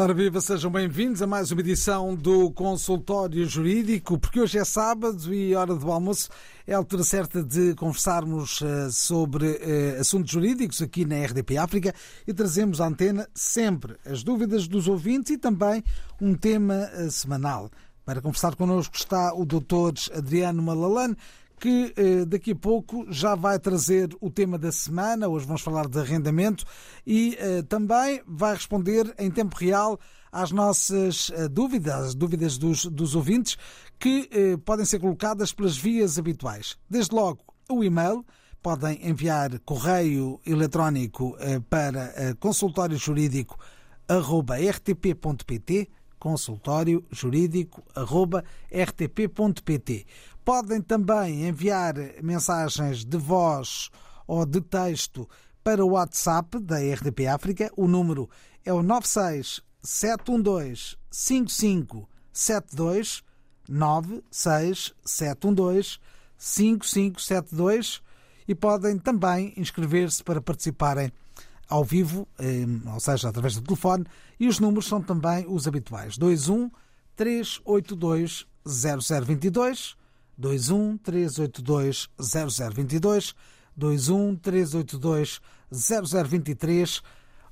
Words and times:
Ora 0.00 0.14
viva, 0.14 0.40
sejam 0.40 0.70
bem-vindos 0.70 1.20
a 1.22 1.26
mais 1.26 1.50
uma 1.50 1.60
edição 1.60 2.14
do 2.14 2.52
Consultório 2.52 3.44
Jurídico, 3.44 4.16
porque 4.16 4.40
hoje 4.40 4.56
é 4.56 4.64
sábado 4.64 5.34
e 5.34 5.56
hora 5.56 5.74
do 5.74 5.90
almoço 5.90 6.28
é 6.64 6.72
a 6.72 6.76
altura 6.76 7.02
certa 7.02 7.42
de 7.42 7.74
conversarmos 7.74 8.60
uh, 8.60 8.92
sobre 8.92 9.48
uh, 9.48 10.00
assuntos 10.00 10.30
jurídicos 10.30 10.80
aqui 10.80 11.04
na 11.04 11.16
RDP 11.16 11.56
África 11.56 11.92
e 12.28 12.32
trazemos 12.32 12.80
à 12.80 12.86
antena 12.86 13.28
sempre 13.34 13.96
as 14.06 14.22
dúvidas 14.22 14.68
dos 14.68 14.86
ouvintes 14.86 15.32
e 15.32 15.36
também 15.36 15.82
um 16.20 16.32
tema 16.32 16.88
uh, 16.96 17.10
semanal. 17.10 17.68
Para 18.04 18.22
conversar 18.22 18.54
connosco 18.54 18.94
está 18.94 19.34
o 19.34 19.44
Dr. 19.44 20.16
Adriano 20.16 20.62
Malalane, 20.62 21.16
que 21.58 21.92
eh, 21.96 22.24
daqui 22.24 22.52
a 22.52 22.56
pouco 22.56 23.04
já 23.10 23.34
vai 23.34 23.58
trazer 23.58 24.08
o 24.20 24.30
tema 24.30 24.56
da 24.56 24.70
semana. 24.70 25.28
Hoje 25.28 25.46
vamos 25.46 25.62
falar 25.62 25.88
de 25.88 25.98
arrendamento 25.98 26.64
e 27.06 27.36
eh, 27.38 27.62
também 27.62 28.22
vai 28.26 28.54
responder 28.54 29.12
em 29.18 29.30
tempo 29.30 29.56
real 29.56 29.98
às 30.30 30.52
nossas 30.52 31.30
eh, 31.34 31.48
dúvidas, 31.48 32.08
às 32.08 32.14
dúvidas 32.14 32.56
dos, 32.56 32.86
dos 32.86 33.14
ouvintes, 33.14 33.56
que 33.98 34.56
podem 34.64 34.86
ser 34.86 35.00
colocadas 35.00 35.52
pelas 35.52 35.76
vias 35.76 36.18
habituais. 36.18 36.78
Desde 36.88 37.14
logo, 37.14 37.40
o 37.68 37.82
e-mail. 37.82 38.24
Podem 38.60 39.08
enviar 39.08 39.56
correio 39.60 40.40
eletrónico 40.44 41.36
para 41.70 42.34
consultório 42.40 42.98
jurídico 42.98 43.56
rtp.pt 44.10 45.88
consultório 46.18 47.04
jurídico 47.10 47.84
rtp.pt 48.70 50.06
Podem 50.48 50.80
também 50.80 51.46
enviar 51.46 51.94
mensagens 52.22 53.04
de 53.04 53.18
voz 53.18 53.90
ou 54.26 54.46
de 54.46 54.62
texto 54.62 55.28
para 55.62 55.84
o 55.84 55.90
WhatsApp 55.90 56.58
da 56.60 56.78
RDP 56.78 57.26
África. 57.26 57.70
O 57.76 57.86
número 57.86 58.30
é 58.64 58.72
o 58.72 58.82
96 58.82 59.60
712 59.82 60.96
5572 61.10 63.22
96 63.68 64.94
712 65.04 65.98
5572 66.38 68.00
e 68.48 68.54
podem 68.54 68.98
também 68.98 69.52
inscrever-se 69.54 70.24
para 70.24 70.40
participarem 70.40 71.12
ao 71.68 71.84
vivo, 71.84 72.26
eh, 72.38 72.64
ou 72.90 73.00
seja, 73.00 73.28
através 73.28 73.54
do 73.54 73.60
telefone, 73.60 74.06
e 74.40 74.48
os 74.48 74.58
números 74.58 74.86
são 74.86 75.02
também 75.02 75.44
os 75.46 75.68
habituais: 75.68 76.16
21 76.16 76.70
382 77.14 78.46
0022 78.66 79.97
21 80.38 80.96
382 80.98 82.08
0022, 82.20 83.34
21 83.76 84.36
382 84.36 85.40
0023 85.72 87.02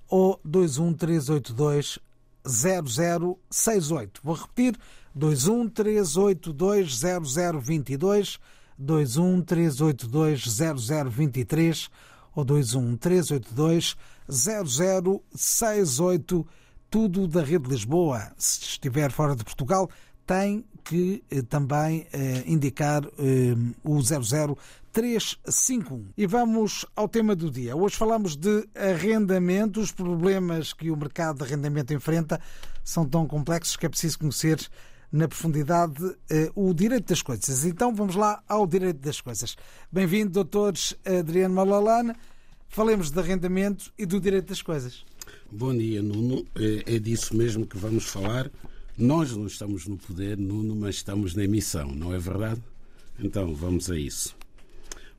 ou 0.09 0.41
21 0.45 0.95
382 0.95 1.98
0068. 2.47 4.20
Vou 4.23 4.34
repetir: 4.34 4.78
21 5.15 5.69
382 5.69 6.98
0022, 6.98 8.39
21 8.78 9.43
382 9.43 10.45
0023 10.45 11.91
ou 12.34 12.45
21 12.45 12.97
382 12.97 13.97
0068. 14.28 16.47
Tudo 16.89 17.27
da 17.27 17.43
Rede 17.43 17.69
Lisboa. 17.69 18.31
Se 18.39 18.61
estiver 18.61 19.11
fora 19.11 19.34
de 19.34 19.43
Portugal, 19.43 19.91
tem 20.27 20.64
que 20.84 21.22
eh, 21.30 21.42
também 21.42 22.06
eh, 22.12 22.44
indicar 22.46 23.05
eh, 23.19 23.56
o 23.82 24.00
00351. 24.00 26.06
E 26.16 26.26
vamos 26.26 26.87
ao 26.94 27.09
tema 27.09 27.34
do 27.34 27.50
dia. 27.50 27.76
Hoje 27.76 27.97
falamos 27.97 28.36
de 28.36 28.69
arrendamento. 28.75 29.81
Os 29.81 29.92
problemas 29.92 30.72
que 30.72 30.91
o 30.91 30.97
mercado 30.97 31.38
de 31.38 31.44
arrendamento 31.44 31.92
enfrenta 31.92 32.41
são 32.84 33.09
tão 33.09 33.26
complexos 33.26 33.76
que 33.76 33.86
é 33.86 33.88
preciso 33.88 34.19
conhecer 34.19 34.59
na 35.10 35.28
profundidade 35.28 36.16
o 36.54 36.75
direito 36.75 37.09
das 37.09 37.22
coisas. 37.22 37.65
Então 37.65 37.94
vamos 37.94 38.16
lá 38.16 38.42
ao 38.48 38.66
direito 38.66 38.98
das 38.98 39.20
coisas. 39.20 39.56
Bem-vindo, 39.91 40.31
doutores 40.31 40.94
Adriano 41.04 41.54
Malalane. 41.54 42.12
Falemos 42.69 43.10
de 43.10 43.19
arrendamento 43.19 43.92
e 43.97 44.04
do 44.04 44.20
direito 44.20 44.48
das 44.48 44.62
coisas. 44.62 45.04
Bom 45.50 45.76
dia, 45.76 46.03
Nuno. 46.03 46.44
É 46.54 46.98
disso 46.98 47.36
mesmo 47.36 47.66
que 47.66 47.78
vamos 47.78 48.04
falar. 48.04 48.50
Nós 48.99 49.37
não 49.37 49.47
estamos 49.47 49.87
no 49.87 49.99
poder, 49.99 50.39
Nuno, 50.39 50.75
mas 50.75 50.95
estamos 50.95 51.34
na 51.34 51.45
emissão, 51.45 51.95
não 51.95 52.15
é 52.15 52.19
verdade? 52.19 52.62
Então, 53.19 53.55
vamos 53.55 53.91
a 53.91 53.99
isso. 53.99 54.34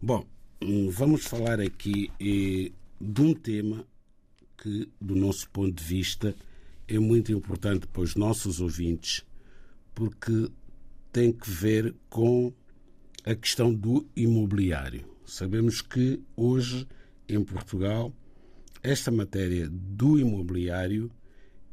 Bom, 0.02 0.26
hum, 0.60 0.90
vamos 0.90 1.26
falar 1.26 1.60
aqui 1.60 2.10
eh, 2.20 2.72
de 3.00 3.22
um 3.22 3.36
tema 3.36 3.86
que, 4.58 4.90
do 5.00 5.16
nosso 5.16 5.48
ponto 5.52 5.72
de 5.72 5.84
vista, 5.84 6.36
é 6.88 6.98
muito 6.98 7.32
importante 7.32 7.86
para 7.86 8.02
os 8.02 8.16
nossos 8.16 8.60
ouvintes, 8.60 9.24
porque 9.94 10.50
tem 11.12 11.32
que 11.32 11.48
ver 11.48 11.94
com 12.09 12.52
a 13.24 13.36
questão 13.36 13.72
do 13.72 14.08
imobiliário. 14.16 15.06
Sabemos 15.24 15.84
que 15.84 16.20
hoje, 16.36 16.88
em 17.30 17.44
Portugal, 17.44 18.12
esta 18.82 19.12
matéria 19.12 19.70
do 19.70 20.18
imobiliário 20.18 21.12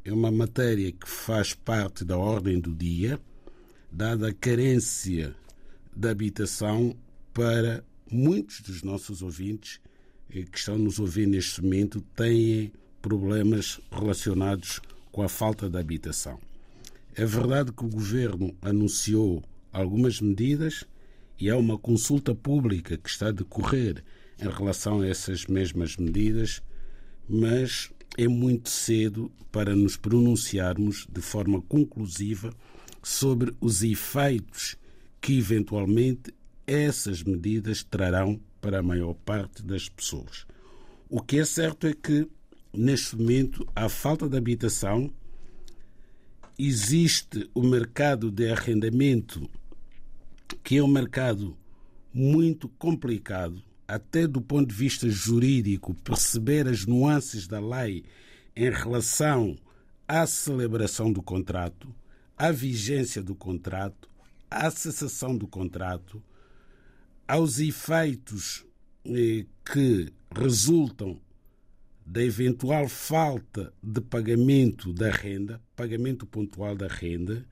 é 0.05 0.13
uma 0.13 0.31
matéria 0.31 0.91
que 0.91 1.09
faz 1.09 1.55
parte 1.55 2.05
da 2.05 2.15
ordem 2.15 2.59
do 2.59 2.75
dia, 2.75 3.19
dada 3.91 4.29
a 4.29 4.33
carência 4.33 5.35
da 5.95 6.11
habitação 6.11 6.95
para 7.33 7.83
muitos 8.11 8.61
dos 8.61 8.83
nossos 8.83 9.23
ouvintes 9.23 9.81
eh, 10.29 10.43
que 10.43 10.59
estão 10.59 10.77
nos 10.77 10.99
ouvindo 10.99 11.31
neste 11.31 11.59
momento 11.63 12.01
têm 12.15 12.71
problemas 13.01 13.81
relacionados 13.91 14.79
com 15.11 15.23
a 15.23 15.27
falta 15.27 15.67
de 15.67 15.77
habitação. 15.79 16.39
É 17.15 17.25
verdade 17.25 17.71
que 17.71 17.83
o 17.83 17.89
governo 17.89 18.55
anunciou 18.61 19.43
algumas 19.73 20.21
medidas 20.21 20.85
e 21.39 21.49
há 21.49 21.57
uma 21.57 21.79
consulta 21.79 22.35
pública 22.35 22.95
que 22.95 23.09
está 23.09 23.29
a 23.29 23.31
decorrer 23.31 24.03
em 24.39 24.49
relação 24.49 25.01
a 25.01 25.07
essas 25.07 25.47
mesmas 25.47 25.97
medidas, 25.97 26.61
mas 27.27 27.89
é 28.17 28.27
muito 28.27 28.69
cedo 28.69 29.31
para 29.51 29.75
nos 29.75 29.97
pronunciarmos 29.97 31.07
de 31.11 31.21
forma 31.21 31.61
conclusiva 31.61 32.53
sobre 33.03 33.53
os 33.61 33.83
efeitos 33.83 34.75
que 35.21 35.37
eventualmente 35.37 36.33
essas 36.65 37.23
medidas 37.23 37.83
trarão 37.83 38.39
para 38.59 38.79
a 38.79 38.83
maior 38.83 39.13
parte 39.13 39.61
das 39.63 39.87
pessoas. 39.87 40.45
O 41.09 41.21
que 41.21 41.39
é 41.39 41.45
certo 41.45 41.87
é 41.87 41.93
que, 41.93 42.27
neste 42.73 43.15
momento, 43.15 43.67
há 43.75 43.87
falta 43.87 44.27
de 44.27 44.37
habitação, 44.37 45.11
existe 46.57 47.49
o 47.53 47.61
mercado 47.61 48.31
de 48.31 48.49
arrendamento, 48.49 49.47
que 50.63 50.77
é 50.77 50.83
um 50.83 50.87
mercado 50.87 51.55
muito 52.13 52.69
complicado, 52.69 53.61
até 53.87 54.27
do 54.27 54.41
ponto 54.41 54.69
de 54.69 54.75
vista 54.75 55.09
jurídico, 55.09 55.93
perceber 55.93 56.67
as 56.67 56.85
nuances 56.85 57.47
da 57.47 57.59
lei 57.59 58.03
em 58.55 58.69
relação 58.69 59.55
à 60.07 60.25
celebração 60.25 61.11
do 61.11 61.21
contrato, 61.21 61.93
à 62.37 62.51
vigência 62.51 63.21
do 63.21 63.35
contrato, 63.35 64.09
à 64.49 64.69
cessação 64.71 65.37
do 65.37 65.47
contrato, 65.47 66.21
aos 67.27 67.59
efeitos 67.59 68.65
eh, 69.05 69.45
que 69.65 70.11
resultam 70.35 71.19
da 72.05 72.23
eventual 72.23 72.87
falta 72.87 73.73
de 73.81 73.99
pagamento 73.99 74.93
da 74.93 75.09
renda, 75.09 75.61
pagamento 75.75 76.25
pontual 76.25 76.75
da 76.75 76.87
renda, 76.87 77.45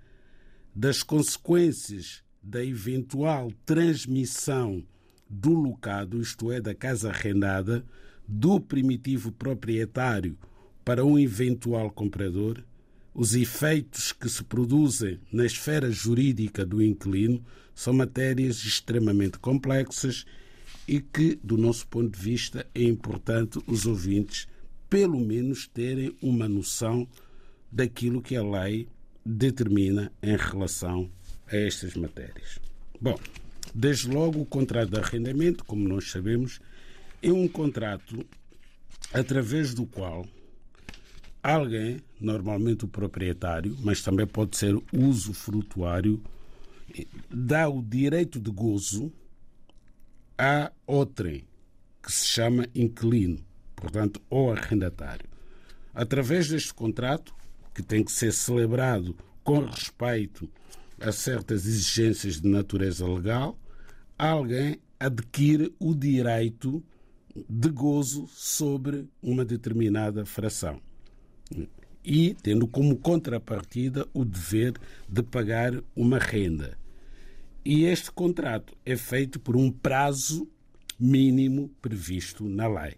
das 0.75 1.02
consequências 1.02 2.24
da 2.42 2.63
eventual 2.63 3.52
transmissão 3.66 4.86
do 5.30 5.54
locado, 5.54 6.22
isto 6.22 6.52
é, 6.52 6.62
da 6.62 6.75
casa 6.75 7.10
arrendada, 7.10 7.84
do 8.28 8.60
primitivo 8.60 9.31
proprietário 9.31 10.38
para 10.84 11.06
um 11.06 11.18
eventual 11.18 11.90
comprador, 11.92 12.64
os 13.14 13.36
efeitos 13.36 14.12
que 14.12 14.28
se 14.28 14.44
produzem 14.44 15.20
na 15.31 15.46
esfera 15.46 15.92
jurídica 15.92 16.66
do 16.66 16.81
inquilino 16.81 17.44
são 17.75 17.94
matérias 17.94 18.64
extremamente 18.64 19.38
complexas 19.40 20.25
e 20.88 21.00
que, 21.00 21.40
do 21.44 21.58
nosso 21.58 21.88
ponto 21.88 22.18
de 22.18 22.20
vista, 22.20 22.66
é 22.74 22.84
importante 22.84 23.60
os 23.68 23.86
ouvintes, 23.86 24.48
pelo 24.90 25.20
menos, 25.20 25.68
terem 25.68 26.16
uma 26.22 26.48
noção 26.48 27.08
daquilo 27.72 28.22
que 28.22 28.36
a 28.36 28.44
lei 28.44 28.88
determina 29.25 30.12
em 30.22 30.36
relação 30.36 31.10
a 31.48 31.56
estas 31.56 31.96
matérias. 31.96 32.60
Bom, 33.00 33.18
Desde 33.74 34.08
logo, 34.08 34.40
o 34.40 34.46
contrato 34.46 34.92
de 34.92 35.00
arrendamento, 35.00 35.66
como 35.66 35.88
nós 35.88 36.12
sabemos, 36.12 36.60
é 37.22 37.31
um 37.31 37.48
contrato 37.48 38.25
através 39.14 39.74
do 39.74 39.86
qual 39.86 40.25
alguém, 41.42 42.00
normalmente 42.20 42.86
o 42.86 42.88
proprietário, 42.88 43.75
mas 43.81 44.02
também 44.02 44.25
pode 44.25 44.56
ser 44.56 44.75
o 44.75 44.84
usufrutuário, 44.94 46.22
dá 47.30 47.68
o 47.68 47.81
direito 47.81 48.40
de 48.40 48.50
gozo 48.52 49.12
a 50.38 50.72
outrem, 50.88 51.44
que 52.02 52.12
se 52.12 52.28
chama 52.28 52.68
inquilino, 52.74 53.40
portanto, 53.75 54.22
ou 54.30 54.52
arrendatário. 54.52 55.28
Através 55.94 56.48
deste 56.48 56.74
contrato, 56.74 57.34
que 57.74 57.81
tem 57.81 58.04
que 58.04 58.12
ser 58.12 58.31
celebrado 58.31 59.16
com 59.44 59.60
respeito 59.66 60.50
a 61.00 61.12
certas 61.12 61.66
exigências 61.66 62.40
de 62.40 62.48
natureza 62.48 63.06
legal, 63.08 63.58
alguém 64.30 64.80
adquire 65.00 65.74
o 65.80 65.94
direito 65.94 66.84
de 67.50 67.70
gozo 67.70 68.28
sobre 68.28 69.08
uma 69.22 69.44
determinada 69.44 70.25
fração. 70.25 70.80
E 72.06 72.36
tendo 72.42 72.68
como 72.68 72.98
contrapartida 72.98 74.08
o 74.14 74.24
dever 74.24 74.74
de 75.10 75.24
pagar 75.24 75.74
uma 75.96 76.20
renda. 76.20 76.78
E 77.66 77.86
este 77.86 78.12
contrato 78.12 78.75
é 78.86 78.96
feito 78.96 79.40
por 79.40 79.56
um 79.56 79.72
prazo 79.72 80.48
mínimo 81.00 81.70
previsto 81.81 82.48
na 82.48 82.68
lei. 82.68 82.96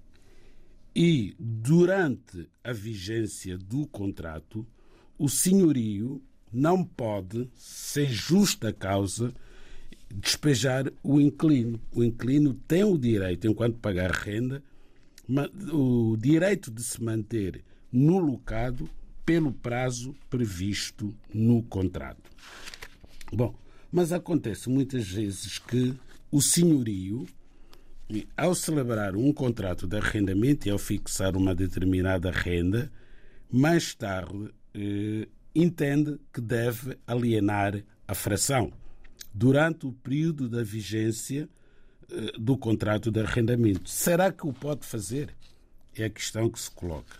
E 0.95 1.35
durante 1.39 2.49
a 2.63 2.71
vigência 2.71 3.57
do 3.57 3.85
contrato, 3.87 4.65
o 5.17 5.29
senhorio 5.29 6.21
não 6.51 6.83
pode, 6.83 7.49
sem 7.55 8.07
justa 8.07 8.71
causa, 8.71 9.33
despejar 10.15 10.91
o 11.03 11.19
inquilino. 11.19 11.79
O 11.91 12.03
inquilino 12.03 12.53
tem 12.53 12.83
o 12.83 12.97
direito, 12.97 13.47
enquanto 13.47 13.77
pagar 13.79 14.11
renda, 14.11 14.63
o 15.71 16.15
direito 16.17 16.71
de 16.71 16.81
se 16.83 17.01
manter 17.03 17.63
no 17.91 18.19
locado 18.19 18.89
pelo 19.25 19.51
prazo 19.51 20.15
previsto 20.29 21.13
no 21.33 21.63
contrato. 21.63 22.29
Bom, 23.33 23.55
mas 23.91 24.11
acontece 24.11 24.69
muitas 24.69 25.07
vezes 25.07 25.57
que 25.57 25.93
o 26.31 26.41
senhorio, 26.41 27.25
ao 28.37 28.53
celebrar 28.53 29.15
um 29.15 29.33
contrato 29.33 29.87
de 29.87 29.97
arrendamento 29.97 30.67
e 30.67 30.71
ao 30.71 30.77
fixar 30.77 31.35
uma 31.35 31.55
determinada 31.55 32.29
renda, 32.29 32.91
mais 33.51 33.95
tarde 33.95 34.51
eh, 34.73 35.27
entende 35.55 36.19
que 36.31 36.41
deve 36.41 36.97
alienar 37.07 37.83
a 38.07 38.13
fração 38.13 38.71
durante 39.35 39.85
o 39.85 39.91
período 39.91 40.47
da 40.47 40.63
vigência 40.63 41.49
eh, 42.09 42.31
do 42.39 42.57
contrato 42.57 43.11
de 43.11 43.19
arrendamento. 43.19 43.89
Será 43.89 44.31
que 44.31 44.47
o 44.47 44.53
pode 44.53 44.85
fazer? 44.85 45.35
É 45.93 46.05
a 46.05 46.09
questão 46.09 46.49
que 46.49 46.57
se 46.57 46.71
coloca. 46.71 47.17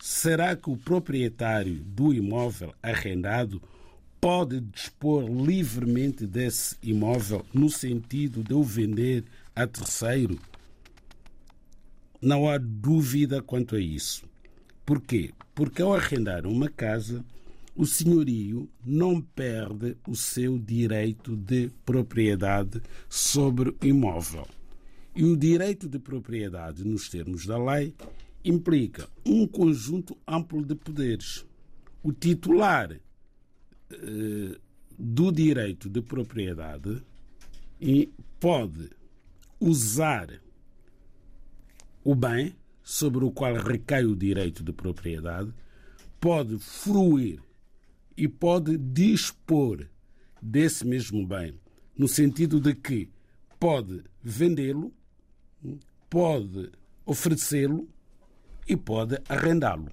Será 0.00 0.56
que 0.56 0.70
o 0.70 0.78
proprietário 0.78 1.74
do 1.74 2.14
imóvel 2.14 2.74
arrendado 2.82 3.60
pode 4.18 4.60
dispor 4.60 5.28
livremente 5.28 6.26
desse 6.26 6.76
imóvel 6.82 7.44
no 7.52 7.68
sentido 7.68 8.42
de 8.42 8.54
o 8.54 8.62
vender 8.62 9.24
a 9.54 9.66
terceiro? 9.66 10.38
Não 12.20 12.48
há 12.48 12.56
dúvida 12.56 13.42
quanto 13.42 13.76
a 13.76 13.80
isso. 13.80 14.24
Porquê? 14.86 15.32
Porque 15.54 15.82
ao 15.82 15.94
arrendar 15.94 16.46
uma 16.46 16.70
casa, 16.70 17.22
o 17.78 17.86
senhorio 17.86 18.68
não 18.84 19.20
perde 19.20 19.96
o 20.04 20.16
seu 20.16 20.58
direito 20.58 21.36
de 21.36 21.70
propriedade 21.86 22.82
sobre 23.08 23.70
o 23.70 23.76
imóvel. 23.86 24.48
E 25.14 25.22
o 25.22 25.36
direito 25.36 25.88
de 25.88 26.00
propriedade, 26.00 26.84
nos 26.84 27.08
termos 27.08 27.46
da 27.46 27.56
lei, 27.56 27.94
implica 28.44 29.08
um 29.24 29.46
conjunto 29.46 30.18
amplo 30.26 30.64
de 30.64 30.74
poderes. 30.74 31.46
O 32.02 32.12
titular 32.12 32.90
eh, 32.90 34.58
do 34.98 35.30
direito 35.30 35.88
de 35.88 36.02
propriedade 36.02 37.00
pode 38.40 38.90
usar 39.60 40.28
o 42.02 42.12
bem 42.12 42.56
sobre 42.82 43.24
o 43.24 43.30
qual 43.30 43.54
recai 43.54 44.04
o 44.04 44.16
direito 44.16 44.64
de 44.64 44.72
propriedade, 44.72 45.54
pode 46.18 46.58
fruir 46.58 47.40
e 48.18 48.26
pode 48.26 48.76
dispor 48.76 49.86
desse 50.42 50.84
mesmo 50.84 51.24
bem, 51.24 51.54
no 51.96 52.08
sentido 52.08 52.60
de 52.60 52.74
que 52.74 53.08
pode 53.60 54.02
vendê-lo, 54.20 54.92
pode 56.10 56.72
oferecê-lo 57.06 57.88
e 58.66 58.76
pode 58.76 59.16
arrendá-lo. 59.28 59.88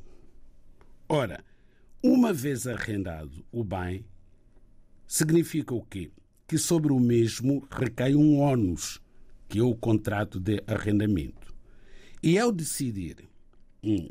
Ora, 1.07 1.43
uma 2.01 2.33
vez 2.33 2.65
arrendado 2.65 3.45
o 3.51 3.63
bem, 3.63 4.03
significa 5.05 5.75
o 5.75 5.85
quê? 5.85 6.09
Que 6.47 6.57
sobre 6.57 6.91
o 6.91 6.99
mesmo 6.99 7.67
recai 7.69 8.15
um 8.15 8.39
ônus, 8.39 8.99
que 9.47 9.59
é 9.59 9.63
o 9.63 9.75
contrato 9.75 10.39
de 10.39 10.63
arrendamento. 10.65 11.53
E 12.23 12.39
ao 12.39 12.51
decidir, 12.51 13.29
hum, 13.83 14.09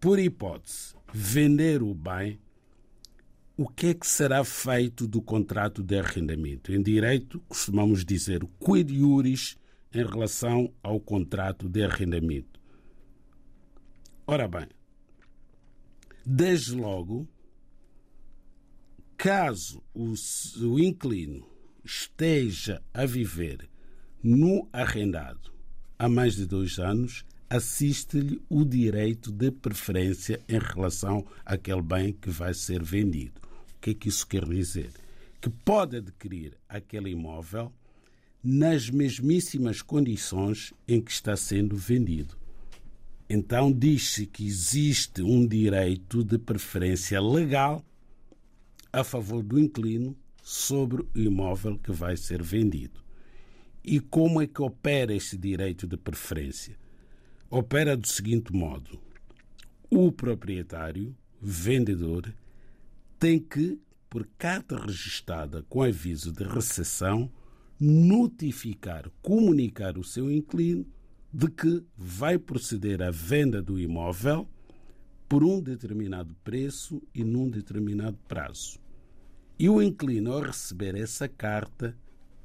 por 0.00 0.18
hipótese, 0.18 0.96
vender 1.12 1.80
o 1.80 1.94
bem, 1.94 2.40
o 3.56 3.68
que 3.68 3.88
é 3.88 3.94
que 3.94 4.06
será 4.06 4.44
feito 4.44 5.06
do 5.06 5.20
contrato 5.20 5.82
de 5.82 5.98
arrendamento? 5.98 6.72
Em 6.72 6.82
direito, 6.82 7.40
costumamos 7.48 8.04
dizer 8.04 8.42
quid 8.58 8.90
iuris 8.90 9.56
em 9.92 10.04
relação 10.04 10.72
ao 10.82 10.98
contrato 10.98 11.68
de 11.68 11.84
arrendamento. 11.84 12.60
Ora 14.26 14.48
bem, 14.48 14.68
desde 16.24 16.74
logo, 16.74 17.28
caso 19.16 19.82
o, 19.92 20.14
o 20.62 20.78
inquilino 20.78 21.46
esteja 21.84 22.82
a 22.94 23.04
viver 23.04 23.68
no 24.22 24.68
arrendado 24.72 25.52
há 25.98 26.08
mais 26.08 26.36
de 26.36 26.46
dois 26.46 26.78
anos, 26.78 27.24
assiste-lhe 27.50 28.40
o 28.48 28.64
direito 28.64 29.30
de 29.30 29.50
preferência 29.50 30.40
em 30.48 30.58
relação 30.58 31.26
àquele 31.44 31.82
bem 31.82 32.12
que 32.12 32.30
vai 32.30 32.54
ser 32.54 32.82
vendido. 32.82 33.41
Que 33.82 33.90
é 33.90 33.94
que 33.94 34.08
isso 34.08 34.26
quer 34.26 34.46
dizer? 34.46 34.92
Que 35.42 35.50
pode 35.50 35.98
adquirir 35.98 36.56
aquele 36.66 37.10
imóvel 37.10 37.70
nas 38.42 38.88
mesmíssimas 38.88 39.82
condições 39.82 40.72
em 40.88 41.02
que 41.02 41.12
está 41.12 41.36
sendo 41.36 41.76
vendido. 41.76 42.34
Então 43.28 43.70
diz-se 43.70 44.24
que 44.24 44.46
existe 44.46 45.20
um 45.20 45.46
direito 45.46 46.24
de 46.24 46.38
preferência 46.38 47.20
legal 47.20 47.84
a 48.90 49.04
favor 49.04 49.42
do 49.42 49.60
inquilino 49.60 50.16
sobre 50.42 51.02
o 51.02 51.18
imóvel 51.18 51.78
que 51.78 51.92
vai 51.92 52.16
ser 52.16 52.42
vendido. 52.42 53.02
E 53.84 54.00
como 54.00 54.40
é 54.40 54.46
que 54.46 54.62
opera 54.62 55.14
esse 55.14 55.36
direito 55.36 55.86
de 55.86 55.98
preferência? 55.98 56.80
opera 57.52 57.94
do 57.94 58.08
seguinte 58.08 58.50
modo: 58.50 58.98
o 59.90 60.10
proprietário, 60.10 61.14
vendedor, 61.40 62.34
tem 63.22 63.38
que, 63.38 63.78
por 64.10 64.26
carta 64.36 64.76
registada 64.76 65.62
com 65.68 65.80
aviso 65.80 66.32
de 66.32 66.42
recessão, 66.42 67.30
notificar, 67.78 69.08
comunicar 69.22 69.96
o 69.96 70.02
seu 70.02 70.28
inquilino 70.28 70.84
de 71.32 71.46
que 71.46 71.84
vai 71.96 72.36
proceder 72.36 73.00
à 73.00 73.12
venda 73.12 73.62
do 73.62 73.78
imóvel 73.78 74.48
por 75.28 75.44
um 75.44 75.60
determinado 75.60 76.34
preço 76.42 77.00
e 77.14 77.22
num 77.22 77.48
determinado 77.48 78.18
prazo. 78.26 78.80
E 79.56 79.68
o 79.68 79.80
inquilino, 79.80 80.32
ao 80.32 80.40
receber 80.40 80.96
essa 80.96 81.28
carta, 81.28 81.96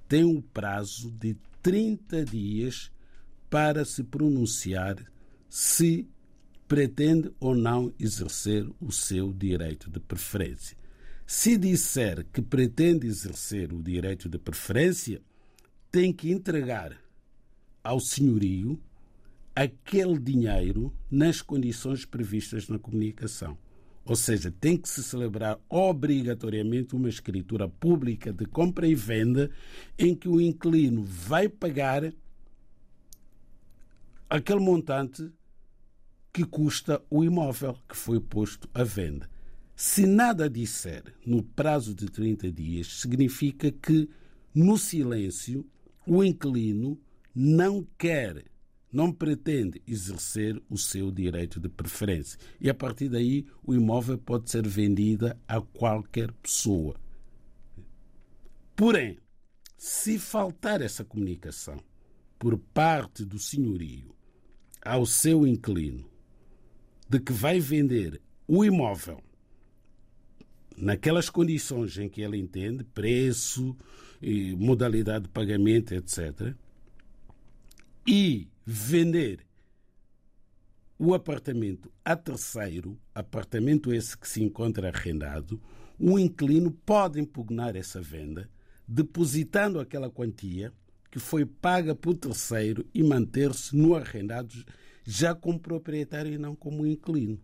tem 0.07 0.23
um 0.23 0.39
prazo 0.39 1.09
de 1.09 1.35
30 1.63 2.23
dias 2.23 2.91
para 3.49 3.83
se 3.83 4.03
pronunciar 4.03 4.95
se 5.49 6.07
pretende 6.67 7.31
ou 7.39 7.55
não 7.55 7.93
exercer 7.99 8.67
o 8.79 8.91
seu 8.91 9.31
direito 9.31 9.89
de 9.89 9.99
preferência. 9.99 10.77
Se 11.25 11.57
disser 11.57 12.25
que 12.31 12.41
pretende 12.41 13.07
exercer 13.07 13.73
o 13.73 13.81
direito 13.81 14.29
de 14.29 14.37
preferência, 14.37 15.21
tem 15.91 16.13
que 16.13 16.31
entregar 16.31 16.97
ao 17.83 17.99
senhorio 17.99 18.79
aquele 19.55 20.19
dinheiro 20.19 20.93
nas 21.09 21.41
condições 21.41 22.05
previstas 22.05 22.67
na 22.67 22.77
comunicação. 22.77 23.57
Ou 24.05 24.15
seja, 24.15 24.49
tem 24.49 24.77
que 24.77 24.87
se 24.87 25.03
celebrar 25.03 25.59
obrigatoriamente 25.67 26.95
uma 26.95 27.09
escritura 27.09 27.67
pública 27.67 28.31
de 28.31 28.45
compra 28.45 28.87
e 28.87 28.95
venda 28.95 29.51
em 29.99 30.15
que 30.15 30.29
o 30.29 30.39
inquilino 30.39 31.03
vai 31.03 31.49
pagar 31.49 32.13
aquele 34.29 34.59
montante 34.59 35.29
que 36.37 36.45
custa 36.45 37.03
o 37.09 37.23
imóvel 37.23 37.75
que 37.89 37.97
foi 37.97 38.19
posto 38.19 38.69
à 38.71 38.83
venda. 38.83 39.27
Se 39.75 40.05
nada 40.05 40.47
disser 40.47 41.03
no 41.25 41.41
prazo 41.41 41.95
de 41.95 42.05
30 42.05 42.51
dias, 42.51 43.01
significa 43.01 43.71
que, 43.71 44.07
no 44.53 44.77
silêncio, 44.77 45.65
o 46.05 46.23
inquilino 46.23 46.95
não 47.33 47.87
quer 47.97 48.45
não 48.93 49.11
pretende 49.11 49.81
exercer 49.87 50.61
o 50.69 50.77
seu 50.77 51.11
direito 51.11 51.59
de 51.59 51.69
preferência. 51.69 52.39
E 52.61 52.69
a 52.69 52.73
partir 52.75 53.09
daí, 53.09 53.47
o 53.63 53.73
imóvel 53.73 54.19
pode 54.19 54.51
ser 54.51 54.67
vendido 54.67 55.35
a 55.47 55.59
qualquer 55.59 56.31
pessoa. 56.33 56.95
Porém, 58.75 59.17
se 59.75 60.19
faltar 60.19 60.83
essa 60.83 61.03
comunicação 61.03 61.79
por 62.37 62.59
parte 62.59 63.25
do 63.25 63.39
senhorio 63.39 64.15
ao 64.85 65.03
seu 65.03 65.47
inquilino 65.47 66.07
de 67.09 67.19
que 67.19 67.31
vai 67.31 67.59
vender 67.59 68.21
o 68.47 68.63
imóvel 68.63 69.21
naquelas 70.75 71.29
condições 71.29 71.97
em 71.97 72.07
que 72.07 72.21
ele 72.21 72.37
entende, 72.37 72.83
preço, 72.83 73.75
modalidade 74.57 75.25
de 75.25 75.29
pagamento, 75.29 75.93
etc., 75.93 76.53
e 78.05 78.47
vender 78.65 79.45
o 80.99 81.13
apartamento 81.13 81.91
a 82.03 82.15
terceiro, 82.15 82.97
apartamento 83.13 83.93
esse 83.93 84.17
que 84.17 84.27
se 84.27 84.41
encontra 84.41 84.89
arrendado, 84.89 85.61
o 85.99 86.17
inquilino 86.17 86.71
pode 86.71 87.19
impugnar 87.19 87.75
essa 87.75 88.01
venda, 88.01 88.49
depositando 88.87 89.79
aquela 89.79 90.09
quantia 90.09 90.71
que 91.11 91.19
foi 91.19 91.45
paga 91.45 91.95
por 91.95 92.15
terceiro 92.15 92.85
e 92.93 93.03
manter-se 93.03 93.75
no 93.75 93.95
arrendado 93.95 94.53
já 95.09 95.33
como 95.33 95.57
proprietário 95.57 96.33
e 96.33 96.37
não 96.37 96.53
como 96.53 96.85
inquilino. 96.85 97.39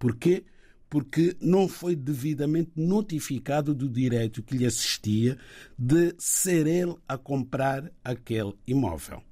Porquê? 0.00 0.44
Porque 0.90 1.36
não 1.40 1.68
foi 1.68 1.94
devidamente 1.94 2.72
notificado 2.74 3.72
do 3.72 3.88
direito 3.88 4.42
que 4.42 4.56
lhe 4.56 4.66
assistia 4.66 5.38
de 5.78 6.12
ser 6.18 6.66
ele 6.66 6.96
a 7.06 7.16
comprar 7.16 7.88
aquele 8.02 8.52
imóvel. 8.66 9.22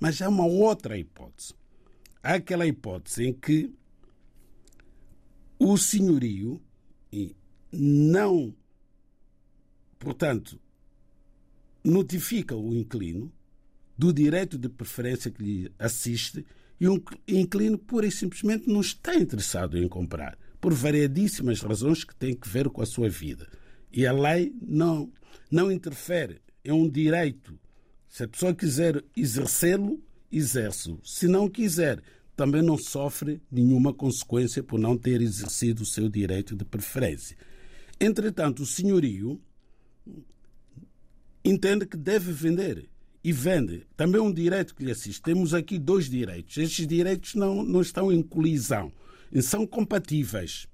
Mas 0.00 0.20
há 0.20 0.28
uma 0.28 0.44
outra 0.44 0.98
hipótese. 0.98 1.54
Há 2.20 2.34
aquela 2.34 2.66
hipótese 2.66 3.24
em 3.24 3.32
que 3.32 3.72
o 5.60 5.78
senhorio 5.78 6.60
não, 7.72 8.52
portanto, 9.96 10.60
notifica 11.84 12.56
o 12.56 12.74
inquilino 12.74 13.32
do 13.96 14.12
direito 14.12 14.58
de 14.58 14.68
preferência 14.68 15.30
que 15.30 15.42
lhe 15.42 15.72
assiste 15.78 16.44
e 16.80 16.88
o 16.88 17.02
inquilino 17.26 17.78
pura 17.78 18.06
e 18.06 18.10
simplesmente 18.10 18.68
não 18.68 18.80
está 18.80 19.14
interessado 19.14 19.78
em 19.78 19.88
comprar, 19.88 20.38
por 20.60 20.74
variedíssimas 20.74 21.60
razões 21.60 22.04
que 22.04 22.14
têm 22.14 22.34
que 22.34 22.48
ver 22.48 22.68
com 22.68 22.82
a 22.82 22.86
sua 22.86 23.08
vida. 23.08 23.48
E 23.92 24.06
a 24.06 24.12
lei 24.12 24.54
não, 24.60 25.10
não 25.50 25.70
interfere. 25.70 26.40
É 26.62 26.72
um 26.72 26.88
direito 26.88 27.58
se 28.16 28.24
a 28.24 28.28
pessoa 28.28 28.54
quiser 28.54 29.04
exercê-lo, 29.14 30.02
exerce-o. 30.32 30.98
Se 31.04 31.28
não 31.28 31.50
quiser, 31.50 32.02
também 32.34 32.62
não 32.62 32.78
sofre 32.78 33.42
nenhuma 33.52 33.92
consequência 33.92 34.62
por 34.62 34.78
não 34.80 34.96
ter 34.96 35.20
exercido 35.20 35.82
o 35.82 35.86
seu 35.86 36.08
direito 36.08 36.56
de 36.56 36.64
preferência. 36.64 37.36
Entretanto, 38.00 38.62
o 38.62 38.66
senhorio 38.66 39.38
entende 41.44 41.84
que 41.84 41.96
deve 41.96 42.32
vender 42.32 42.88
e 43.26 43.32
vende. 43.32 43.84
Também 43.96 44.20
um 44.20 44.32
direito 44.32 44.72
que 44.72 44.84
lhe 44.84 44.92
assiste. 44.92 45.20
Temos 45.20 45.52
aqui 45.52 45.80
dois 45.80 46.08
direitos. 46.08 46.56
Estes 46.58 46.86
direitos 46.86 47.34
não, 47.34 47.64
não 47.64 47.80
estão 47.80 48.12
em 48.12 48.22
colisão, 48.22 48.92
são 49.42 49.66
compatíveis. 49.66 50.68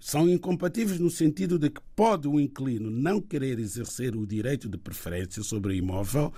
São 0.00 0.28
incompatíveis 0.28 0.98
no 0.98 1.08
sentido 1.08 1.56
de 1.56 1.70
que 1.70 1.80
pode 1.94 2.26
o 2.26 2.40
inquilino 2.40 2.90
não 2.90 3.20
querer 3.20 3.60
exercer 3.60 4.16
o 4.16 4.26
direito 4.26 4.68
de 4.68 4.76
preferência 4.76 5.40
sobre 5.44 5.72
o 5.72 5.76
imóvel 5.76 6.32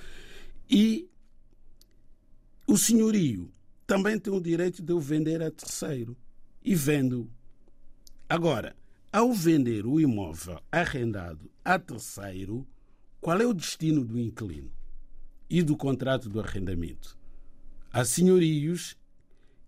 e 0.68 1.08
o 2.66 2.76
senhorio 2.76 3.50
também 3.86 4.18
tem 4.18 4.34
o 4.34 4.42
direito 4.42 4.82
de 4.82 4.92
o 4.92 5.00
vender 5.00 5.42
a 5.42 5.50
terceiro 5.50 6.14
e 6.62 6.74
vendo-o. 6.74 7.30
Agora, 8.28 8.76
ao 9.10 9.32
vender 9.32 9.86
o 9.86 9.98
imóvel 9.98 10.60
arrendado 10.70 11.50
a 11.64 11.78
terceiro, 11.78 12.66
qual 13.22 13.40
é 13.40 13.46
o 13.46 13.54
destino 13.54 14.04
do 14.04 14.20
inquilino 14.20 14.70
e 15.50 15.62
do 15.62 15.76
contrato 15.76 16.28
do 16.28 16.40
arrendamento? 16.40 17.18
Há 17.92 18.04
senhorios 18.04 18.96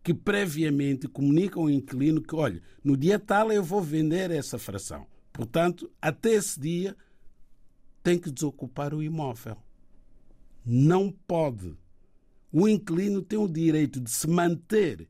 que 0.02 0.14
previamente 0.14 1.08
comunicam 1.08 1.62
ao 1.62 1.70
inquilino 1.70 2.22
que, 2.22 2.34
olha, 2.34 2.62
no 2.82 2.96
dia 2.96 3.18
tal 3.18 3.52
eu 3.52 3.62
vou 3.62 3.82
vender 3.82 4.30
essa 4.30 4.58
fração. 4.58 5.06
Portanto, 5.32 5.90
até 6.00 6.34
esse 6.34 6.58
dia 6.58 6.96
tem 8.02 8.18
que 8.18 8.30
desocupar 8.30 8.94
o 8.94 9.02
imóvel. 9.02 9.56
Não 10.64 11.10
pode. 11.10 11.76
O 12.52 12.68
inquilino 12.68 13.22
tem 13.22 13.38
o 13.38 13.48
direito 13.48 14.00
de 14.00 14.10
se 14.10 14.28
manter 14.28 15.08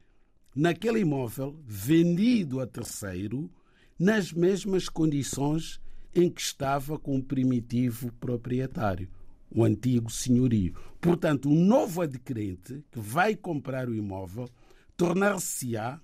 naquele 0.55 1.01
imóvel 1.01 1.59
vendido 1.67 2.61
a 2.61 2.67
terceiro 2.67 3.51
nas 3.99 4.33
mesmas 4.33 4.89
condições 4.89 5.81
em 6.15 6.29
que 6.29 6.41
estava 6.41 6.99
com 6.99 7.17
o 7.17 7.23
primitivo 7.23 8.13
proprietário, 8.15 9.09
o 9.55 9.65
antigo 9.65 10.11
senhorio. 10.11 10.75
Portanto, 11.01 11.49
o 11.49 11.55
novo 11.55 12.01
adquirente 12.01 12.85
que 12.91 12.99
vai 12.99 13.35
comprar 13.37 13.89
o 13.89 13.95
imóvel 13.95 14.49
tornar-se-á, 14.97 16.01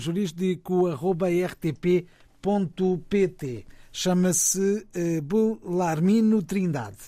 jurídico.rtp.pt. 2.45 3.67
Chama-se 3.93 4.87
Belarmino 5.23 6.43
Trindade. 6.43 6.99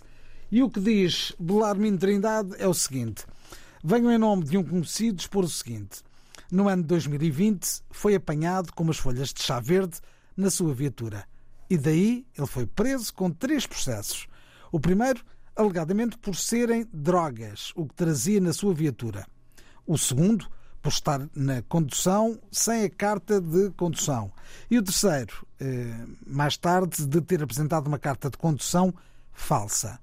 E 0.51 0.63
o 0.63 0.71
que 0.71 0.81
diz 0.81 1.33
Belarmino 1.39 1.99
Trindade 1.99 2.55
é 2.59 2.67
o 2.67 2.75
seguinte: 2.75 3.25
Venho 3.85 4.11
em 4.11 4.19
nome 4.19 4.45
de 4.45 4.57
um 4.57 4.65
conhecido 4.65 5.21
expor 5.21 5.45
o 5.45 5.49
seguinte. 5.49 6.03
No 6.51 6.69
ano 6.69 6.83
de 6.83 6.89
2020, 6.89 7.83
foi 7.91 8.15
apanhado 8.15 8.73
com 8.73 8.85
umas 8.85 8.99
folhas 8.99 9.33
de 9.33 9.43
chá 9.43 9.59
verde 9.61 9.99
na 10.37 10.49
sua 10.49 10.73
viatura 10.73 11.27
e 11.69 11.77
daí 11.77 12.25
ele 12.37 12.47
foi 12.47 12.67
preso 12.67 13.13
com 13.13 13.31
três 13.31 13.67
processos. 13.67 14.27
O 14.71 14.79
primeiro, 14.79 15.25
alegadamente 15.55 16.17
por 16.19 16.37
serem 16.37 16.87
drogas, 16.93 17.73
o 17.75 17.87
que 17.87 17.95
trazia 17.95 18.41
na 18.41 18.53
sua 18.53 18.73
viatura. 18.73 19.27
O 19.87 19.99
segundo, 19.99 20.49
por 20.87 20.93
estar 20.93 21.29
na 21.35 21.63
condução 21.63 22.39
sem 22.53 22.85
a 22.85 22.89
carta 22.89 23.41
de 23.41 23.71
condução. 23.71 24.31
E 24.71 24.79
o 24.79 24.83
terceiro, 24.83 25.45
eh, 25.59 26.07
mais 26.25 26.57
tarde, 26.57 27.05
de 27.05 27.21
ter 27.23 27.43
apresentado 27.43 27.89
uma 27.89 27.99
carta 27.99 28.31
de 28.31 28.39
condução 28.39 28.95
falsa. 29.33 29.99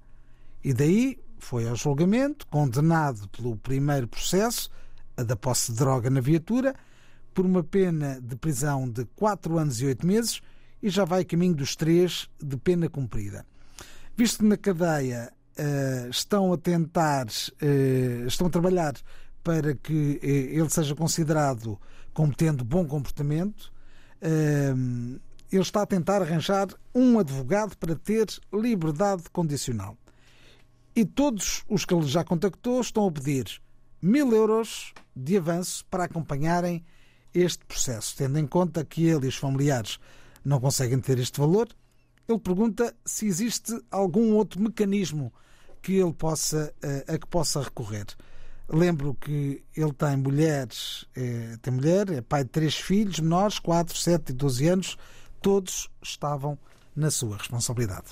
E 0.62 0.74
daí 0.74 1.18
foi 1.38 1.66
ao 1.66 1.74
julgamento, 1.74 2.46
condenado 2.48 3.26
pelo 3.28 3.56
primeiro 3.56 4.06
processo, 4.06 4.70
a 5.16 5.22
da 5.22 5.34
posse 5.34 5.72
de 5.72 5.78
droga 5.78 6.10
na 6.10 6.20
viatura, 6.20 6.74
por 7.32 7.46
uma 7.46 7.64
pena 7.64 8.20
de 8.20 8.36
prisão 8.36 8.86
de 8.86 9.06
4 9.16 9.56
anos 9.56 9.80
e 9.80 9.86
8 9.86 10.06
meses 10.06 10.42
e 10.82 10.90
já 10.90 11.06
vai 11.06 11.24
caminho 11.24 11.54
dos 11.54 11.74
3 11.76 12.28
de 12.42 12.58
pena 12.58 12.90
cumprida. 12.90 13.46
Visto 14.14 14.40
que 14.40 14.44
na 14.44 14.58
cadeia 14.58 15.32
uh, 15.58 16.10
estão 16.10 16.52
a 16.52 16.58
tentar, 16.58 17.26
uh, 17.26 18.26
estão 18.26 18.48
a 18.48 18.50
trabalhar 18.50 18.92
para 19.44 19.74
que 19.74 20.18
uh, 20.22 20.26
ele 20.26 20.70
seja 20.70 20.94
considerado 20.96 21.78
como 22.12 22.34
tendo 22.34 22.64
bom 22.64 22.86
comportamento, 22.86 23.72
ele 24.22 25.62
está 25.62 25.82
a 25.82 25.86
tentar 25.86 26.22
arranjar 26.22 26.68
um 26.94 27.18
advogado 27.18 27.76
para 27.76 27.94
ter 27.94 28.26
liberdade 28.52 29.24
condicional. 29.32 29.98
E 30.96 31.04
todos 31.04 31.64
os 31.68 31.84
que 31.84 31.92
ele 31.92 32.06
já 32.06 32.22
contactou 32.22 32.80
estão 32.80 33.06
a 33.06 33.12
pedir 33.12 33.60
mil 34.00 34.32
euros 34.32 34.94
de 35.14 35.36
avanço 35.36 35.84
para 35.90 36.04
acompanharem 36.04 36.84
este 37.34 37.64
processo. 37.64 38.16
Tendo 38.16 38.38
em 38.38 38.46
conta 38.46 38.84
que 38.84 39.04
ele 39.04 39.26
e 39.26 39.28
os 39.28 39.36
familiares 39.36 39.98
não 40.44 40.60
conseguem 40.60 41.00
ter 41.00 41.18
este 41.18 41.40
valor, 41.40 41.68
ele 42.28 42.38
pergunta 42.38 42.94
se 43.04 43.26
existe 43.26 43.76
algum 43.90 44.34
outro 44.34 44.60
mecanismo 44.60 45.32
que 45.82 45.94
ele 45.94 46.12
possa, 46.12 46.72
eh, 46.82 47.04
a 47.08 47.18
que 47.18 47.26
possa 47.26 47.60
recorrer. 47.60 48.06
Lembro 48.68 49.14
que 49.14 49.62
ele 49.76 49.92
tem 49.92 50.16
mulheres, 50.16 51.04
é, 51.14 51.56
tem 51.60 51.72
mulher, 51.72 52.08
é 52.10 52.20
pai 52.20 52.44
de 52.44 52.50
três 52.50 52.74
filhos 52.74 53.20
menores, 53.20 53.58
4, 53.58 53.96
7 53.96 54.30
e 54.30 54.32
12 54.32 54.68
anos, 54.68 54.98
todos 55.42 55.90
estavam 56.02 56.58
na 56.96 57.10
sua 57.10 57.36
responsabilidade. 57.36 58.06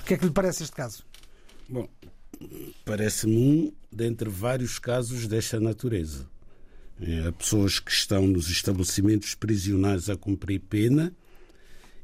O 0.00 0.04
que 0.04 0.14
é 0.14 0.18
que 0.18 0.24
lhe 0.24 0.32
parece 0.32 0.64
este 0.64 0.74
caso? 0.74 1.04
Bom, 1.68 1.88
parece-me 2.84 3.36
um 3.36 3.72
dentre 3.92 4.28
vários 4.28 4.78
casos 4.78 5.28
desta 5.28 5.60
natureza. 5.60 6.28
É, 7.00 7.28
há 7.28 7.32
pessoas 7.32 7.78
que 7.78 7.90
estão 7.90 8.26
nos 8.26 8.48
estabelecimentos 8.48 9.34
prisionais 9.34 10.08
a 10.08 10.16
cumprir 10.16 10.60
pena 10.60 11.12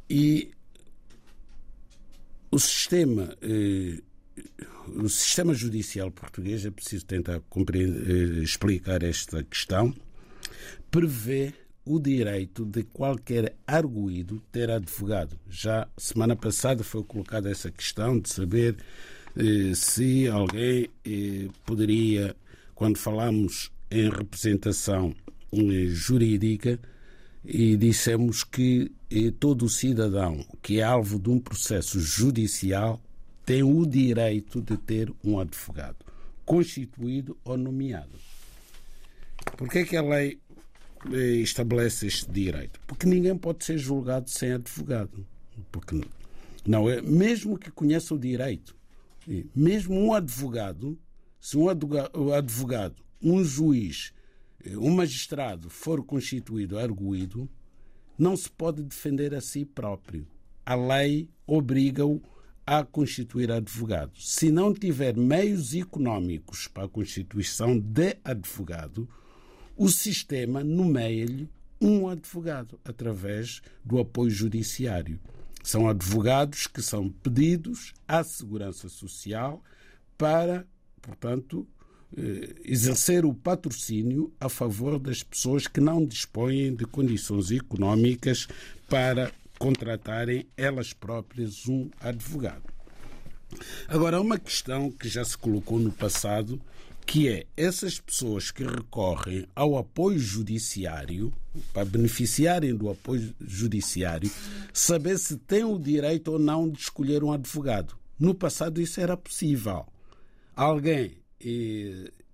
e 0.09 0.51
o 2.51 2.59
sistema, 2.59 3.37
eh, 3.41 4.03
o 4.89 5.09
sistema 5.09 5.55
judicial 5.55 6.11
português, 6.11 6.65
é 6.65 6.71
preciso 6.71 7.07
tentar 7.07 7.37
eh, 7.37 8.43
explicar 8.43 9.03
esta 9.03 9.43
questão, 9.43 9.95
prevê 10.91 11.53
o 11.85 11.99
direito 11.99 12.65
de 12.65 12.83
qualquer 12.85 13.55
arguído 13.67 14.43
ter 14.53 14.71
advogado. 14.71 15.39
Já 15.49 15.89
semana 15.97 16.37
passada 16.37 16.85
foi 16.85 17.03
colocada 17.03 17.51
essa 17.51 17.71
questão 17.71 18.19
de 18.19 18.29
saber 18.29 18.77
eh, 19.37 19.75
se 19.75 20.29
alguém 20.29 20.89
eh, 21.05 21.49
poderia, 21.65 22.37
quando 22.75 22.99
falamos 22.99 23.71
em 23.91 24.09
representação 24.11 25.15
eh, 25.53 25.87
jurídica, 25.89 26.79
e 27.43 27.75
dissemos 27.75 28.45
que 28.45 28.93
todo 29.39 29.67
cidadão 29.67 30.45
que 30.61 30.79
é 30.79 30.83
alvo 30.83 31.19
de 31.19 31.31
um 31.31 31.41
processo 31.41 31.99
judicial 31.99 33.01
tem 33.51 33.65
o 33.65 33.85
direito 33.85 34.63
de 34.63 34.77
ter 34.77 35.13
um 35.25 35.41
advogado, 35.41 36.07
constituído 36.45 37.37
ou 37.43 37.57
nomeado. 37.57 38.17
Por 39.57 39.69
que 39.69 39.79
é 39.79 39.85
que 39.85 39.97
a 39.97 40.03
lei 40.03 40.39
estabelece 41.43 42.07
este 42.07 42.31
direito? 42.31 42.79
Porque 42.87 43.09
ninguém 43.09 43.37
pode 43.37 43.65
ser 43.65 43.77
julgado 43.77 44.31
sem 44.31 44.53
advogado. 44.53 45.27
Porque 45.73 46.01
não 46.65 46.89
é, 46.89 47.03
mesmo 47.03 47.59
que 47.59 47.73
conheça 47.73 48.15
o 48.15 48.19
direito, 48.21 48.77
mesmo 49.53 49.97
um 49.97 50.15
advogado, 50.15 50.97
se 51.41 51.57
um 51.57 51.69
advogado, 51.69 53.03
um 53.21 53.43
juiz, 53.43 54.13
eh, 54.65 54.77
um 54.77 54.95
magistrado 54.95 55.69
for 55.69 56.05
constituído 56.05 56.79
arguído, 56.79 57.51
não 58.17 58.37
se 58.37 58.49
pode 58.49 58.81
defender 58.85 59.35
a 59.35 59.41
si 59.41 59.65
próprio. 59.65 60.25
A 60.65 60.77
lei 60.77 61.29
obriga-o 61.49 62.23
a 62.71 62.85
constituir 62.85 63.51
advogado. 63.51 64.13
Se 64.17 64.49
não 64.53 64.73
tiver 64.73 65.17
meios 65.17 65.75
económicos 65.75 66.69
para 66.69 66.85
a 66.85 66.89
constituição 66.89 67.77
de 67.77 68.17
advogado, 68.23 69.09
o 69.77 69.89
sistema 69.89 70.63
nomeia-lhe 70.63 71.51
um 71.81 72.09
advogado 72.09 72.79
através 72.85 73.61
do 73.85 73.99
apoio 73.99 74.31
judiciário. 74.31 75.19
São 75.65 75.89
advogados 75.89 76.69
que 76.69 76.81
são 76.81 77.09
pedidos 77.09 77.93
à 78.07 78.23
Segurança 78.23 78.89
Social 78.89 79.61
para, 80.17 80.65
portanto, 81.03 81.67
eh, 82.17 82.55
exercer 82.65 83.25
o 83.25 83.35
patrocínio 83.35 84.33
a 84.39 84.49
favor 84.49 84.97
das 85.01 85.25
pessoas 85.25 85.67
que 85.67 85.81
não 85.81 86.07
dispõem 86.07 86.73
de 86.77 86.85
condições 86.85 87.51
económicas 87.51 88.47
para 88.89 89.33
contratarem 89.61 90.47
elas 90.57 90.95
próprias 90.95 91.69
um 91.69 91.91
advogado. 92.01 92.63
Agora, 93.87 94.19
uma 94.19 94.39
questão 94.39 94.91
que 94.91 95.07
já 95.07 95.23
se 95.23 95.37
colocou 95.37 95.79
no 95.79 95.93
passado, 95.93 96.59
que 97.05 97.29
é 97.29 97.45
essas 97.57 98.01
pessoas 98.01 98.51
que 98.51 98.65
recorrem 98.65 99.47
ao 99.55 99.77
apoio 99.77 100.19
judiciário, 100.19 101.31
para 101.75 101.85
beneficiarem 101.85 102.75
do 102.75 102.89
apoio 102.89 103.35
judiciário, 103.39 104.31
saber 104.73 105.19
se 105.19 105.37
têm 105.37 105.65
o 105.65 105.79
direito 105.79 106.33
ou 106.33 106.39
não 106.39 106.71
de 106.71 106.81
escolher 106.81 107.23
um 107.23 107.31
advogado. 107.31 107.99
No 108.19 108.35
passado 108.35 108.81
isso 108.81 108.99
era 108.99 109.17
possível. 109.17 109.87
Alguém 110.57 111.19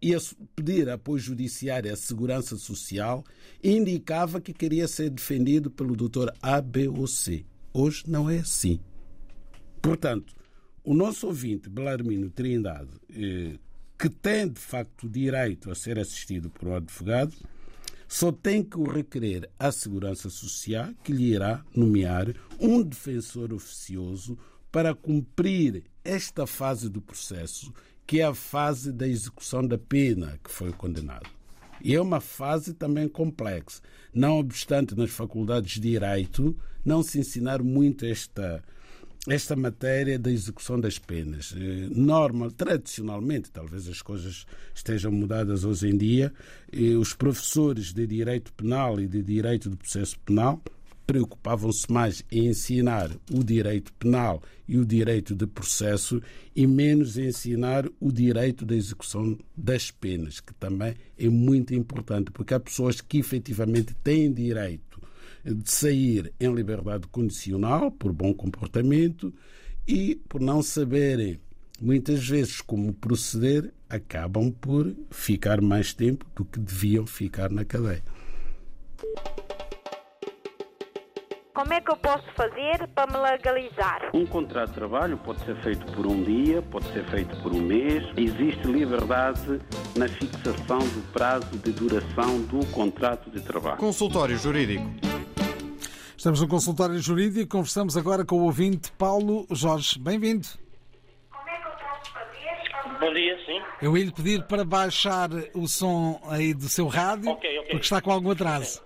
eh, 0.03 0.07
ia 0.07 0.19
pedir 0.55 0.89
apoio 0.89 1.19
judiciário 1.19 1.93
à 1.93 1.97
Segurança 1.97 2.57
Social 2.57 3.25
e 3.63 3.71
indicava 3.77 4.41
que 4.41 4.53
queria 4.53 4.89
ser 4.89 5.11
defendido 5.11 5.71
pelo 5.71 5.97
doutor 5.97 6.33
A, 6.41 6.61
B 6.61 6.89
ou 6.89 7.07
C. 7.07 7.45
Hoje 7.73 8.05
não 8.07 8.29
é 8.31 8.39
assim. 8.39 8.81
Portanto, 9.83 10.35
o 10.83 10.95
nosso 10.95 11.27
ouvinte, 11.27 11.69
Belarmino 11.69 12.31
Trindade, 12.31 12.91
eh, 13.11 13.59
que 13.99 14.09
tem 14.09 14.49
de 14.49 14.61
facto 14.61 15.09
direito 15.09 15.71
a 15.71 15.75
ser 15.75 15.99
assistido 15.99 16.51
por 16.51 16.69
um 16.69 16.75
advogado, 16.75 17.35
só 18.09 18.31
tem 18.31 18.63
que 18.63 18.79
o 18.79 18.85
requerer 18.85 19.51
à 19.59 19.73
Segurança 19.73 20.31
Social, 20.31 20.91
que 21.03 21.13
lhe 21.13 21.33
irá 21.33 21.65
nomear 21.75 22.33
um 22.61 22.83
defensor 22.83 23.53
oficioso 23.53 24.39
para 24.71 24.95
cumprir 24.95 25.85
esta 26.05 26.47
fase 26.47 26.89
do 26.89 27.01
processo, 27.01 27.73
que 28.07 28.21
é 28.21 28.25
a 28.25 28.35
fase 28.35 28.93
da 28.93 29.07
execução 29.07 29.67
da 29.67 29.77
pena 29.77 30.39
que 30.43 30.51
foi 30.51 30.73
condenado. 30.73 31.29
E 31.83 31.95
é 31.95 32.01
uma 32.01 32.21
fase 32.21 32.73
também 32.73 33.09
complexa. 33.09 33.81
Não 34.15 34.39
obstante, 34.39 34.97
nas 34.97 35.11
faculdades 35.11 35.73
de 35.73 35.81
Direito 35.81 36.57
não 36.85 37.03
se 37.03 37.19
ensinar 37.19 37.63
muito 37.63 38.07
esta 38.07 38.63
esta 39.29 39.57
matéria 39.57 40.21
da 40.21 40.31
execução 40.31 40.79
das 40.79 41.01
penas. 41.01 41.53
Eh, 41.57 41.89
normal, 41.91 42.49
tradicionalmente, 42.53 43.51
talvez 43.51 43.89
as 43.89 44.01
coisas 44.01 44.47
estejam 44.73 45.11
mudadas 45.11 45.65
hoje 45.65 45.89
em 45.89 45.97
dia, 45.97 46.33
os 47.01 47.13
professores 47.13 47.93
de 47.93 48.07
direito 48.07 48.53
penal 48.53 49.01
e 49.01 49.09
de 49.09 49.25
direito 49.25 49.69
do 49.69 49.77
processo 49.77 50.17
penal 50.21 50.63
preocupavam-se 51.07 51.91
mais 51.91 52.25
em 52.31 52.49
ensinar 52.49 53.11
o 53.33 53.45
direito 53.45 53.93
penal 53.95 54.43
e 54.67 54.77
o 54.77 54.85
direito 54.85 55.35
de 55.35 55.47
processo 55.47 56.21
e 56.55 56.67
menos 56.67 57.17
em 57.17 57.27
ensinar 57.27 57.89
o 58.01 58.11
direito 58.11 58.67
da 58.67 58.75
execução 58.75 59.39
das 59.57 59.91
penas, 59.91 60.41
que 60.41 60.53
também 60.55 60.95
é 61.17 61.29
muito 61.29 61.75
importante, 61.75 62.31
porque 62.31 62.55
há 62.55 62.61
pessoas 62.61 63.01
que 63.01 63.19
efetivamente 63.19 63.95
têm 64.03 64.33
direito 64.33 65.01
de 65.45 65.71
sair 65.71 66.33
em 66.41 66.53
liberdade 66.53 67.07
condicional 67.09 67.91
por 67.93 68.13
bom 68.13 68.35
comportamento 68.35 69.33
e 69.87 70.17
por 70.29 70.41
não 70.41 70.61
saberem 70.61 71.39
muitas 71.81 72.27
vezes 72.27 72.61
como 72.61 72.93
proceder, 72.93 73.73
acabam 73.89 74.51
por 74.51 74.93
ficar 75.11 75.61
mais 75.61 75.95
tempo 75.95 76.27
do 76.35 76.45
que 76.45 76.59
deviam 76.59 77.07
ficar 77.07 77.51
na 77.51 77.65
cadeia. 77.65 78.03
Como 81.57 81.73
é 81.73 81.81
que 81.81 81.91
eu 81.91 81.97
posso 81.97 82.25
fazer 82.35 82.87
para 82.95 83.11
me 83.11 83.17
legalizar? 83.17 84.11
Um 84.13 84.27
contrato 84.27 84.69
de 84.69 84.75
trabalho 84.75 85.17
pode 85.17 85.43
ser 85.43 85.57
feito 85.63 85.91
por 85.93 86.07
um 86.07 86.23
dia, 86.23 86.61
pode 86.61 86.85
ser 86.93 87.03
feito 87.07 87.35
por 87.43 87.51
um 87.51 87.63
mês. 87.63 88.05
Existe 88.15 88.67
liberdade 88.67 89.59
na 89.97 90.07
fixação 90.07 90.81
do 90.81 91.13
prazo 91.13 91.49
de 91.57 91.73
duração 91.73 92.43
do 92.43 92.65
contrato 92.73 93.31
de 93.31 93.41
trabalho. 93.41 93.79
Consultório 93.79 94.37
Jurídico. 94.37 94.85
Estamos 96.15 96.43
no 96.43 96.49
consultório 96.49 96.99
jurídico. 96.99 97.49
Conversamos 97.53 97.97
agora 97.97 98.23
com 98.25 98.37
o 98.37 98.43
ouvinte 98.45 98.93
Paulo 98.93 99.47
Jorge. 99.51 99.99
Bem-vindo. 99.99 100.47
Como 101.31 101.49
é 101.49 101.57
que 101.57 101.67
eu 101.69 101.73
posso 101.73 102.13
fazer? 102.13 102.99
Bom 103.01 103.15
dia, 103.15 103.39
sim. 103.47 103.63
Eu 103.81 103.97
ia 103.97 104.05
lhe 104.05 104.13
pedir 104.13 104.43
para 104.47 104.63
baixar 104.65 105.31
o 105.55 105.67
som 105.67 106.21
aí 106.29 106.53
do 106.53 106.69
seu 106.69 106.87
rádio, 106.87 107.31
Ok, 107.31 107.49
ok. 107.61 107.71
porque 107.71 107.85
está 107.85 108.03
com 108.03 108.11
algum 108.11 108.31
atraso. 108.31 108.83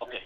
Ok. 0.00 0.18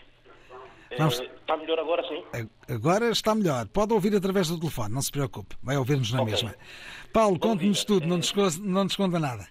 Vamos- 0.98 1.20
Eh, 1.20 1.30
Está 1.48 1.56
melhor 1.56 1.78
agora, 1.78 2.06
sim? 2.06 2.22
Agora 2.68 3.10
está 3.10 3.34
melhor. 3.34 3.66
Pode 3.68 3.94
ouvir 3.94 4.14
através 4.14 4.48
do 4.48 4.60
telefone, 4.60 4.92
não 4.92 5.00
se 5.00 5.10
preocupe. 5.10 5.56
Vai 5.62 5.78
ouvir-nos 5.78 6.12
na 6.12 6.20
okay. 6.20 6.32
mesma. 6.32 6.54
Paulo, 7.10 7.38
conte-nos 7.38 7.86
tudo, 7.86 8.06
não 8.06 8.18
nos, 8.18 8.58
não 8.58 8.84
nos 8.84 8.94
conta 8.94 9.18
nada. 9.18 9.48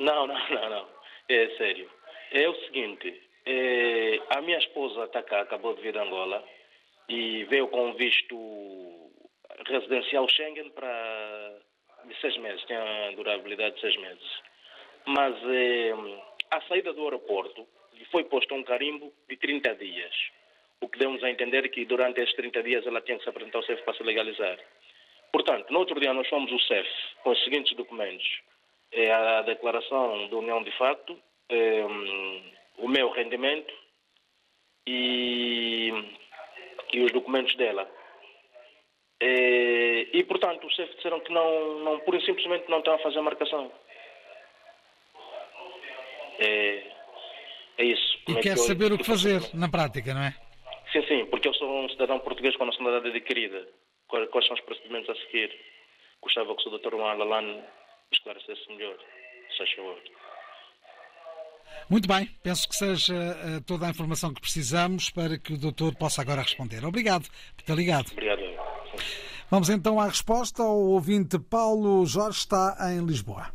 Não, 0.00 0.26
não, 0.26 0.34
não, 0.50 0.70
não. 0.70 0.88
É 1.28 1.56
sério. 1.56 1.88
É 2.32 2.48
o 2.48 2.54
seguinte, 2.64 3.22
é, 3.46 4.18
a 4.30 4.42
minha 4.42 4.58
esposa 4.58 5.04
está 5.04 5.22
cá, 5.22 5.42
acabou 5.42 5.72
de 5.76 5.82
vir 5.82 5.92
de 5.92 6.00
Angola 6.00 6.42
e 7.08 7.44
veio 7.44 7.68
com 7.68 7.94
visto 7.94 8.36
residencial 9.68 10.28
Schengen 10.28 10.70
para 10.70 11.60
de 12.06 12.20
seis 12.20 12.36
meses, 12.38 12.64
tem 12.64 12.76
a 12.76 13.12
durabilidade 13.12 13.76
de 13.76 13.82
seis 13.82 13.96
meses. 13.98 14.42
Mas 15.06 15.32
é, 15.44 15.92
a 16.50 16.60
saída 16.62 16.92
do 16.92 17.04
aeroporto 17.04 17.68
lhe 17.94 18.04
foi 18.06 18.24
posto 18.24 18.52
um 18.52 18.64
carimbo 18.64 19.12
de 19.28 19.36
30 19.36 19.76
dias. 19.76 20.35
O 20.80 20.88
que 20.88 20.98
demos 20.98 21.22
a 21.24 21.30
entender 21.30 21.68
que 21.70 21.84
durante 21.84 22.20
esses 22.20 22.34
30 22.36 22.62
dias 22.62 22.86
ela 22.86 23.00
tinha 23.00 23.16
que 23.18 23.24
se 23.24 23.30
apresentar 23.30 23.58
ao 23.58 23.64
CEF 23.64 23.82
para 23.82 23.94
se 23.94 24.02
legalizar. 24.02 24.58
Portanto, 25.32 25.70
no 25.70 25.80
outro 25.80 25.98
dia 26.00 26.12
nós 26.12 26.28
fomos 26.28 26.50
o 26.52 26.60
CEF 26.60 26.88
com 27.22 27.30
os 27.30 27.44
seguintes 27.44 27.76
documentos. 27.76 28.26
É 28.92 29.10
a 29.10 29.42
declaração 29.42 30.28
de 30.28 30.34
união 30.34 30.62
de 30.62 30.70
facto, 30.78 31.18
é, 31.48 31.84
o 32.78 32.88
meu 32.88 33.10
rendimento 33.10 33.72
e, 34.86 35.92
e 36.92 37.00
os 37.00 37.12
documentos 37.12 37.54
dela. 37.56 37.90
É, 39.20 40.06
e, 40.12 40.24
portanto, 40.24 40.66
os 40.66 40.76
CEF 40.76 40.94
disseram 40.96 41.20
que 41.20 41.32
não, 41.32 41.78
não, 41.80 42.00
pura 42.00 42.18
e 42.18 42.24
simplesmente 42.24 42.68
não 42.68 42.78
estão 42.78 42.94
a 42.94 42.98
fazer 42.98 43.18
a 43.18 43.22
marcação. 43.22 43.72
É, 46.38 46.82
é 47.78 47.84
isso. 47.84 48.18
E 48.28 48.38
é 48.38 48.40
quer 48.40 48.58
saber 48.58 48.92
o 48.92 48.98
que 48.98 49.04
fazer 49.04 49.40
na 49.54 49.70
prática, 49.70 50.12
não 50.12 50.22
é? 50.22 50.34
Sim, 50.92 51.02
sim, 51.06 51.26
porque 51.26 51.48
eu 51.48 51.54
sou 51.54 51.84
um 51.84 51.88
cidadão 51.88 52.18
português 52.20 52.56
com 52.56 52.64
a 52.64 52.66
nacionalidade 52.66 53.16
adquirida. 53.16 53.66
Quais 54.08 54.46
são 54.46 54.54
os 54.54 54.62
procedimentos 54.62 55.10
a 55.10 55.14
seguir? 55.26 55.50
Gostava 56.22 56.54
que 56.54 56.68
o 56.68 56.78
Dr. 56.78 56.90
Juan 56.90 57.14
Lalane 57.14 57.62
esclarecesse 58.12 58.68
melhor, 58.68 58.96
se 59.50 59.58
faz 59.58 59.72
favor. 59.72 60.00
Muito 61.90 62.08
bem, 62.08 62.26
penso 62.42 62.68
que 62.68 62.74
seja 62.74 63.14
uh, 63.14 63.64
toda 63.64 63.86
a 63.86 63.90
informação 63.90 64.32
que 64.32 64.40
precisamos 64.40 65.10
para 65.10 65.38
que 65.38 65.52
o 65.52 65.58
doutor 65.58 65.94
possa 65.96 66.22
agora 66.22 66.42
responder. 66.42 66.84
Obrigado 66.84 67.28
por 67.56 67.64
ter 67.64 67.74
ligado. 67.74 68.10
Obrigado. 68.12 68.42
Vamos 69.50 69.68
então 69.68 70.00
à 70.00 70.06
resposta. 70.06 70.62
O 70.62 70.92
ouvinte 70.94 71.38
Paulo 71.38 72.04
Jorge 72.06 72.38
está 72.38 72.76
em 72.92 73.04
Lisboa. 73.04 73.52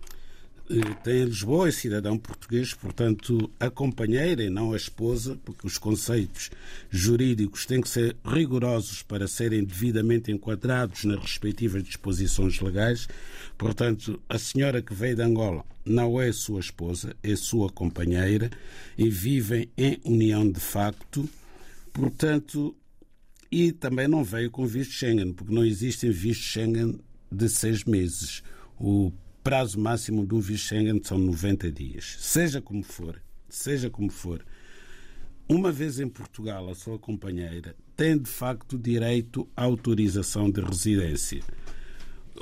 Eh, 0.73 0.93
tem 1.03 1.23
em 1.23 1.25
Lisboa, 1.25 1.67
é 1.67 1.71
cidadão 1.71 2.17
português, 2.17 2.73
portanto, 2.73 3.51
a 3.60 3.69
companheira 3.69 4.41
e 4.41 4.49
não 4.49 4.71
a 4.71 4.77
esposa, 4.77 5.38
porque 5.43 5.67
os 5.67 5.77
conceitos 5.77 6.49
jurídicos 6.89 7.65
têm 7.65 7.81
que 7.81 7.89
ser 7.89 8.15
rigorosos 8.23 9.03
para 9.03 9.27
serem 9.27 9.65
devidamente 9.65 10.31
enquadrados 10.31 11.03
nas 11.03 11.19
respectivas 11.19 11.84
disposições 11.84 12.62
legais. 12.62 13.10
Portanto, 13.57 14.21
a 14.29 14.38
senhora 14.38 14.81
que 14.81 14.93
veio 14.93 15.17
de 15.17 15.21
Angola 15.21 15.65
não 15.84 16.21
é 16.21 16.31
sua 16.31 16.62
esposa, 16.62 17.17
é 17.21 17.36
sua 17.36 17.69
companheira 17.69 18.49
e 18.97 19.10
vivem 19.10 19.69
em 19.77 19.99
união 20.05 20.49
de 20.49 20.62
facto. 20.62 21.29
Portanto, 21.91 22.73
e 23.51 23.73
também 23.73 24.07
não 24.07 24.23
veio 24.23 24.49
com 24.49 24.65
visto 24.65 24.93
Schengen, 24.93 25.34
porque 25.34 25.53
não 25.53 25.65
existem 25.65 26.12
vistos 26.12 26.47
Schengen 26.47 26.97
de 27.29 27.49
seis 27.49 27.84
meses. 27.84 28.41
O 28.79 29.12
prazo 29.43 29.80
máximo 29.80 30.25
do 30.25 30.39
visto 30.39 30.67
Schengen 30.67 31.01
são 31.04 31.17
90 31.17 31.71
dias. 31.71 32.17
Seja 32.19 32.62
como 32.62 32.84
for, 32.84 33.21
seja 33.49 33.89
como 33.89 34.10
for, 34.10 34.45
uma 35.49 35.71
vez 35.71 35.99
em 35.99 36.08
Portugal, 36.08 36.69
a 36.69 36.75
sua 36.75 36.97
companheira 36.97 37.75
tem 37.95 38.17
de 38.17 38.30
facto 38.30 38.77
direito 38.77 39.47
à 39.56 39.63
autorização 39.63 40.49
de 40.49 40.62
residência. 40.62 41.43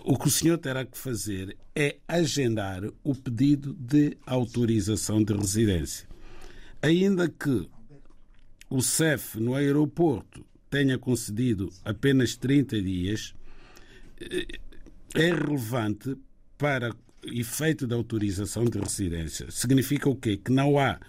O 0.03 0.17
que 0.17 0.27
o 0.27 0.31
senhor 0.31 0.57
terá 0.57 0.85
que 0.85 0.97
fazer 0.97 1.57
é 1.75 1.97
agendar 2.07 2.83
o 3.03 3.15
pedido 3.15 3.73
de 3.73 4.15
autorização 4.25 5.23
de 5.23 5.33
residência. 5.33 6.07
Ainda 6.81 7.27
que 7.27 7.67
o 8.69 8.81
CEF 8.81 9.39
no 9.39 9.55
aeroporto 9.55 10.45
tenha 10.69 10.97
concedido 10.97 11.69
apenas 11.83 12.35
30 12.35 12.81
dias, 12.81 13.33
é 15.15 15.33
relevante 15.33 16.15
para 16.59 16.93
efeito 17.23 17.87
da 17.87 17.95
autorização 17.95 18.65
de 18.65 18.77
residência. 18.77 19.49
Significa 19.49 20.09
o 20.09 20.15
quê? 20.15 20.35
Que 20.35 20.51
não 20.51 20.77
há 20.77 20.99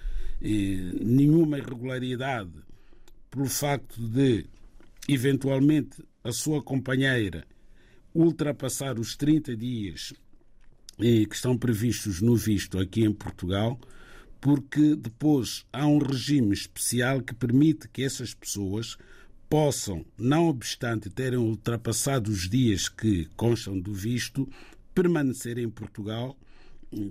eh, 0.41 0.93
nenhuma 1.03 1.59
irregularidade 1.59 2.53
pelo 3.31 3.47
facto 3.47 4.01
de, 4.01 4.47
eventualmente, 5.09 6.03
a 6.23 6.33
sua 6.33 6.63
companheira 6.63 7.45
ultrapassar 8.15 8.99
os 8.99 9.17
30 9.17 9.57
dias 9.57 10.15
eh, 11.01 11.25
que 11.27 11.35
estão 11.35 11.59
previstos 11.59 12.21
no 12.21 12.37
visto 12.37 12.79
aqui 12.79 13.05
em 13.05 13.13
Portugal, 13.13 13.79
porque 14.41 14.95
depois 14.95 15.67
há 15.73 15.85
um 15.85 15.99
regime 15.99 16.55
especial 16.55 17.23
que 17.23 17.35
permite 17.35 17.89
que 17.89 18.05
essas 18.05 18.35
pessoas 18.35 18.97
possam, 19.49 20.07
não 20.17 20.47
obstante 20.47 21.11
terem 21.11 21.39
ultrapassado 21.39 22.31
os 22.31 22.49
dias 22.49 22.89
que 22.89 23.27
constam 23.37 23.79
do 23.79 23.93
visto, 23.93 24.49
permanecer 24.95 25.59
em 25.59 25.69
Portugal 25.69 26.37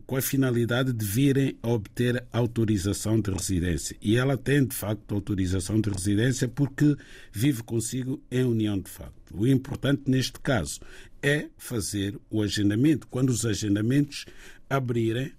com 0.06 0.18
a 0.18 0.22
finalidade 0.22 0.92
de 0.92 1.06
virem 1.06 1.58
a 1.63 1.70
obter 1.70 2.26
autorização 2.34 3.20
de 3.20 3.32
residência. 3.32 3.96
E 4.02 4.18
ela 4.18 4.38
tem, 4.38 4.65
de 4.65 4.76
facto, 4.76 5.15
autorização 5.15 5.80
de 5.80 5.89
residência 5.89 6.48
porque 6.48 6.98
vive 7.32 7.63
consigo 7.63 8.22
em 8.30 8.44
união 8.44 8.78
de 8.78 8.89
facto. 8.89 9.34
O 9.34 9.48
importante 9.48 10.04
neste 10.08 10.39
caso 10.39 10.82
é 11.24 11.48
fazer 11.58 12.20
o 12.30 12.42
agendamento. 12.42 13.08
Quando 13.08 13.30
os 13.30 13.46
agendamentos 13.46 14.26
abrirem, 14.70 15.32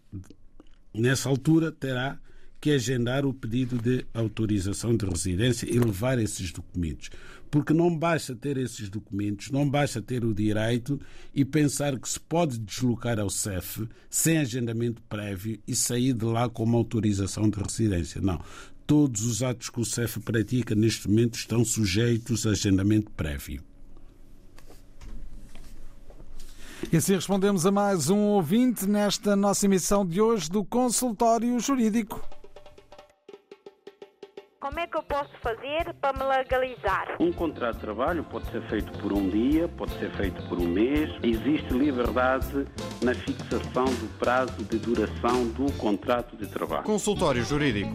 nessa 0.95 1.29
altura 1.29 1.71
terá 1.71 2.19
que 2.61 2.71
agendar 2.71 3.25
o 3.25 3.33
pedido 3.33 3.79
de 3.79 4.05
autorização 4.13 4.95
de 4.95 5.07
residência 5.07 5.67
e 5.67 5.79
levar 5.79 6.19
esses 6.19 6.53
documentos 6.53 7.11
porque 7.51 7.73
não 7.73 7.95
basta 7.95 8.35
ter 8.35 8.57
esses 8.57 8.89
documentos, 8.89 9.51
não 9.51 9.69
basta 9.69 10.01
ter 10.01 10.25
o 10.25 10.33
direito 10.33 11.01
e 11.35 11.45
pensar 11.45 11.99
que 11.99 12.09
se 12.09 12.21
pode 12.21 12.59
deslocar 12.59 13.19
ao 13.19 13.29
CEF 13.29 13.89
sem 14.09 14.39
agendamento 14.39 15.03
prévio 15.03 15.59
e 15.67 15.75
sair 15.75 16.13
de 16.13 16.25
lá 16.25 16.49
com 16.49 16.63
uma 16.63 16.79
autorização 16.79 17.51
de 17.51 17.59
residência. 17.59 18.21
Não. 18.21 18.41
Todos 18.87 19.23
os 19.25 19.43
atos 19.43 19.69
que 19.69 19.81
o 19.81 19.85
CEF 19.85 20.21
pratica 20.21 20.75
neste 20.75 21.09
momento 21.09 21.35
estão 21.35 21.65
sujeitos 21.65 22.47
a 22.47 22.51
agendamento 22.51 23.11
prévio. 23.13 23.63
E 26.93 26.97
assim 26.97 27.15
respondemos 27.15 27.67
a 27.67 27.71
mais 27.71 28.09
um 28.09 28.19
ouvinte 28.19 28.87
nesta 28.89 29.37
nossa 29.37 29.67
emissão 29.67 30.05
de 30.05 30.21
hoje 30.21 30.49
do 30.49 30.65
Consultório 30.65 31.59
Jurídico. 31.61 32.40
Como 34.61 34.79
é 34.79 34.87
que 34.87 34.95
eu 34.95 35.03
posso 35.03 35.31
fazer 35.39 35.95
para 36.03 36.13
me 36.13 36.23
legalizar? 36.23 37.17
Um 37.19 37.33
contrato 37.33 37.77
de 37.77 37.81
trabalho 37.81 38.23
pode 38.25 38.45
ser 38.51 38.61
feito 38.69 38.93
por 38.99 39.11
um 39.11 39.27
dia, 39.31 39.67
pode 39.69 39.99
ser 39.99 40.11
feito 40.11 40.47
por 40.51 40.59
um 40.59 40.69
mês. 40.69 41.09
Existe 41.23 41.73
liberdade 41.73 42.67
na 43.03 43.15
fixação 43.15 43.87
do 43.87 44.19
prazo 44.19 44.63
de 44.65 44.79
duração 44.79 45.49
do 45.53 45.73
contrato 45.79 46.37
de 46.37 46.47
trabalho. 46.47 46.83
Consultório 46.83 47.43
Jurídico. 47.43 47.91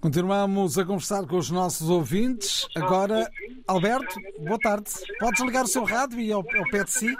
Continuamos 0.00 0.76
a 0.78 0.84
conversar 0.84 1.24
com 1.28 1.36
os 1.36 1.48
nossos 1.48 1.88
ouvintes. 1.88 2.66
Agora, 2.74 3.30
Alberto, 3.68 4.16
boa 4.40 4.58
tarde. 4.58 4.90
Podes 5.20 5.40
ligar 5.42 5.62
o 5.62 5.68
seu 5.68 5.84
rádio 5.84 6.18
e 6.18 6.32
ao, 6.32 6.40
ao 6.40 6.70
pé 6.72 6.82
de 6.82 6.90
si? 6.90 7.16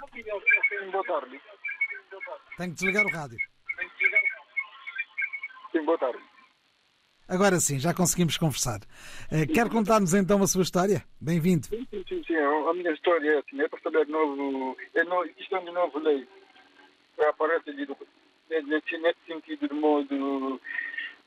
Boa 0.90 1.04
tarde. 1.04 1.40
Tenho 2.58 2.70
que 2.70 2.74
desligar 2.74 3.06
o 3.06 3.10
rádio. 3.10 3.38
Sim, 5.70 5.84
boa 5.84 5.98
tarde. 5.98 6.33
Agora 7.26 7.58
sim, 7.58 7.78
já 7.78 7.94
conseguimos 7.94 8.36
conversar. 8.36 8.80
Uh, 9.32 9.50
quer 9.52 9.70
contar-nos 9.70 10.12
então 10.12 10.42
a 10.42 10.46
sua 10.46 10.62
história? 10.62 11.02
Bem-vindo. 11.20 11.66
Sim, 11.66 11.86
sim, 11.90 12.04
sim, 12.06 12.22
sim, 12.26 12.36
A 12.36 12.74
minha 12.74 12.92
história 12.92 13.30
é 13.30 13.38
assim, 13.38 13.60
é 13.60 13.68
para 13.68 13.80
saber 13.80 14.06
novo, 14.08 14.76
é 14.94 15.04
no, 15.04 15.26
questão 15.34 15.64
de 15.64 15.70
novo 15.70 15.98
lei. 16.00 16.28
Aparece 17.26 17.72
de, 17.72 17.88
nesse, 18.50 18.98
nesse 18.98 19.18
sentido, 19.26 19.68
de 19.68 19.74
modo, 19.74 20.60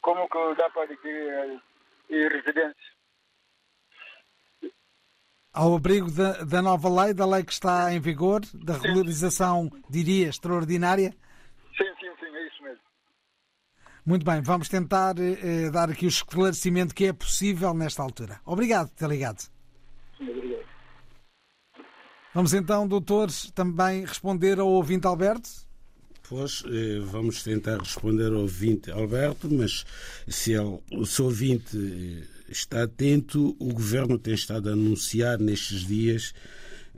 como 0.02 0.30
que 0.30 0.56
dá 0.56 0.70
para 0.70 0.84
adquirir 0.84 1.62
residência. 2.10 2.98
Ao 5.52 5.76
abrigo 5.76 6.12
da, 6.12 6.44
da 6.44 6.62
nova 6.62 6.88
lei, 6.88 7.14
da 7.16 7.26
lei 7.26 7.44
que 7.44 7.52
está 7.52 7.92
em 7.92 8.00
vigor, 8.00 8.42
da 8.54 8.78
regularização, 8.78 9.72
diria, 9.90 10.30
extraordinária? 10.30 11.10
Sim, 11.76 11.92
sim, 12.00 12.12
sim, 12.20 12.36
é 12.36 12.48
isso 12.48 12.62
mesmo. 12.62 12.82
Muito 14.08 14.26
bem, 14.26 14.42
vamos 14.42 14.70
tentar 14.70 15.16
eh, 15.20 15.70
dar 15.70 15.90
aqui 15.90 16.06
o 16.06 16.08
esclarecimento 16.08 16.96
que 16.96 17.08
é 17.08 17.12
possível 17.12 17.74
nesta 17.74 18.02
altura. 18.02 18.40
Obrigado 18.46 18.90
ter 18.92 19.06
ligado. 19.06 19.44
Obrigado. 20.18 20.66
Vamos 22.34 22.54
então, 22.54 22.88
doutor, 22.88 23.30
também 23.54 24.06
responder 24.06 24.60
ao 24.60 24.70
ouvinte 24.70 25.06
Alberto? 25.06 25.50
Pois, 26.30 26.64
eh, 26.68 27.00
vamos 27.02 27.44
tentar 27.44 27.80
responder 27.80 28.32
ao 28.32 28.44
ouvinte 28.44 28.90
Alberto, 28.90 29.54
mas 29.54 29.86
se 30.26 30.54
ele, 30.54 30.80
o 30.94 31.06
seu 31.06 31.26
ouvinte 31.26 31.78
está 32.48 32.84
atento, 32.84 33.58
o 33.60 33.74
governo 33.74 34.18
tem 34.18 34.36
estado 34.36 34.70
a 34.70 34.72
anunciar 34.72 35.38
nestes 35.38 35.86
dias 35.86 36.34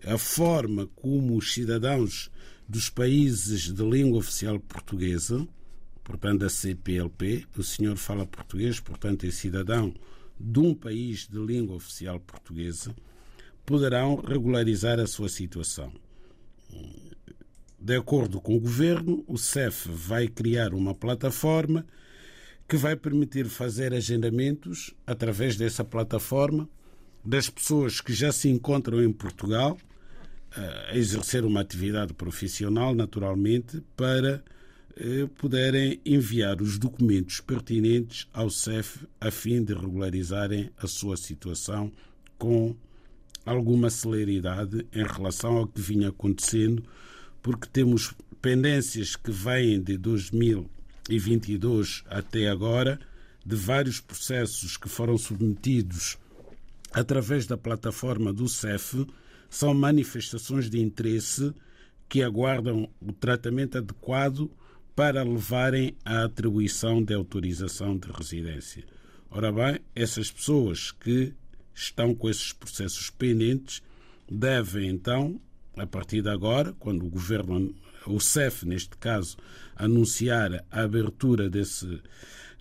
a 0.06 0.20
forma 0.20 0.86
como 0.96 1.36
os 1.36 1.56
cidadãos 1.56 2.30
dos 2.68 2.88
países 2.88 3.74
de 3.74 3.84
língua 3.84 4.20
oficial 4.20 4.60
portuguesa, 4.60 5.48
portanto 6.10 6.40
da 6.40 6.50
CPLP, 6.50 7.46
o 7.56 7.62
senhor 7.62 7.96
fala 7.96 8.26
português, 8.26 8.80
portanto 8.80 9.28
é 9.28 9.32
cidadão 9.32 9.94
de 10.40 10.60
um 10.60 10.74
país 10.74 11.28
de 11.28 11.38
língua 11.38 11.76
oficial 11.76 12.20
portuguesa, 12.20 12.96
poderão 13.64 14.16
regularizar 14.16 15.00
a 15.00 15.06
sua 15.06 15.30
situação. 15.30 15.94
De 17.80 17.96
acordo 17.96 18.42
com 18.42 18.56
o 18.56 18.60
governo, 18.60 19.24
o 19.28 19.38
CEF 19.38 19.88
vai 19.88 20.28
criar 20.28 20.74
uma 20.74 20.96
plataforma 20.96 21.86
que 22.68 22.76
vai 22.76 22.96
permitir 22.96 23.46
fazer 23.46 23.94
agendamentos 23.94 24.96
através 25.06 25.56
dessa 25.56 25.86
plataforma 25.86 26.68
das 27.24 27.52
pessoas 27.52 28.02
que 28.02 28.14
já 28.14 28.32
se 28.32 28.50
encontram 28.50 29.04
em 29.04 29.14
Portugal 29.14 29.78
a 30.90 30.98
exercer 30.98 31.46
uma 31.46 31.62
atividade 31.62 32.16
profissional, 32.16 32.96
naturalmente, 32.96 33.84
para 33.96 34.44
eh, 34.98 35.28
poderem 35.38 36.00
enviar 36.06 36.62
os 36.62 36.78
documentos 36.78 37.42
pertinentes 37.42 38.28
ao 38.34 38.50
CEF 38.50 39.06
a 39.20 39.32
fim 39.32 39.64
de 39.64 39.74
regularizarem 39.74 40.70
a 40.78 40.88
sua 40.88 41.18
situação 41.18 41.92
com 42.38 42.76
alguma 43.46 43.90
celeridade 43.90 44.86
em 44.94 45.04
relação 45.04 45.58
ao 45.58 45.68
que 45.68 45.82
vinha 45.82 46.10
acontecendo, 46.10 46.84
porque 47.42 47.68
temos 47.68 48.14
pendências 48.42 49.16
que 49.16 49.32
vêm 49.32 49.82
de 49.82 49.98
2022 49.98 52.04
até 52.08 52.48
agora, 52.48 53.00
de 53.46 53.56
vários 53.56 54.00
processos 54.00 54.78
que 54.78 54.88
foram 54.88 55.18
submetidos 55.18 56.18
através 56.92 57.46
da 57.46 57.58
plataforma 57.58 58.34
do 58.34 58.48
CEF 58.48 59.06
são 59.50 59.74
manifestações 59.74 60.70
de 60.70 60.80
interesse 60.80 61.54
que 62.08 62.24
aguardam 62.24 62.90
o 63.02 63.12
tratamento 63.12 63.78
adequado 63.78 64.50
para 65.00 65.24
levarem 65.24 65.96
à 66.04 66.26
atribuição 66.26 67.02
de 67.02 67.14
autorização 67.14 67.98
de 67.98 68.12
residência. 68.12 68.84
Ora 69.32 69.50
bem, 69.50 69.80
essas 69.96 70.30
pessoas 70.30 70.92
que 70.92 71.34
estão 71.74 72.14
com 72.14 72.30
esses 72.30 72.52
processos 72.52 73.10
pendentes 73.10 73.82
devem 74.30 74.90
então, 74.90 75.40
a 75.78 75.88
partir 75.88 76.22
de 76.22 76.28
agora, 76.28 76.74
quando 76.78 77.06
o 77.06 77.10
governo, 77.10 77.74
o 78.06 78.20
CEF 78.20 78.66
neste 78.66 78.98
caso, 78.98 79.38
anunciar 79.74 80.66
a 80.70 80.82
abertura 80.82 81.50
desse, 81.50 82.02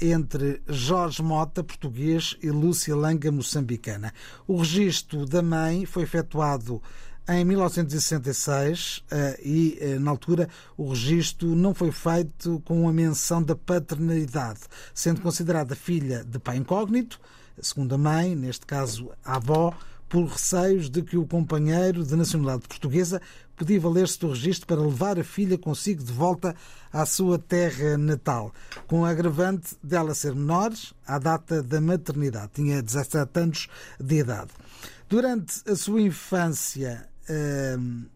entre 0.00 0.62
Jorge 0.66 1.22
Mota, 1.22 1.62
português, 1.62 2.36
e 2.42 2.50
Lúcia 2.50 2.96
Langa, 2.96 3.30
moçambicana. 3.30 4.12
O 4.46 4.58
registro 4.58 5.26
da 5.26 5.42
mãe 5.42 5.84
foi 5.84 6.04
efetuado 6.04 6.80
em 7.28 7.44
1966 7.44 9.04
eh, 9.10 9.40
e, 9.42 9.78
eh, 9.80 9.98
na 9.98 10.12
altura, 10.12 10.48
o 10.76 10.90
registro 10.90 11.56
não 11.56 11.74
foi 11.74 11.90
feito 11.90 12.62
com 12.64 12.88
a 12.88 12.92
menção 12.92 13.42
da 13.42 13.56
paternidade, 13.56 14.60
sendo 14.94 15.20
considerada 15.20 15.74
filha 15.74 16.24
de 16.24 16.38
pai 16.38 16.56
incógnito, 16.56 17.20
a 17.58 17.98
mãe, 17.98 18.36
neste 18.36 18.66
caso 18.66 19.10
a 19.24 19.36
avó, 19.36 19.74
por 20.08 20.24
receios 20.24 20.88
de 20.88 21.02
que 21.02 21.16
o 21.16 21.26
companheiro 21.26 22.04
de 22.04 22.14
nacionalidade 22.16 22.68
portuguesa 22.68 23.20
podia 23.56 23.80
valer-se 23.80 24.18
do 24.20 24.28
registro 24.28 24.66
para 24.66 24.80
levar 24.80 25.18
a 25.18 25.24
filha 25.24 25.56
consigo 25.56 26.04
de 26.04 26.12
volta 26.12 26.54
à 26.92 27.06
sua 27.06 27.38
terra 27.38 27.96
natal, 27.96 28.52
com 28.86 29.04
a 29.04 29.10
agravante 29.10 29.76
dela 29.82 30.14
ser 30.14 30.34
menor 30.34 30.72
à 31.06 31.18
data 31.18 31.62
da 31.62 31.80
maternidade, 31.80 32.52
tinha 32.54 32.82
17 32.82 33.40
anos 33.40 33.68
de 33.98 34.18
idade. 34.18 34.50
Durante 35.08 35.62
a 35.70 35.74
sua 35.74 36.00
infância, 36.00 37.08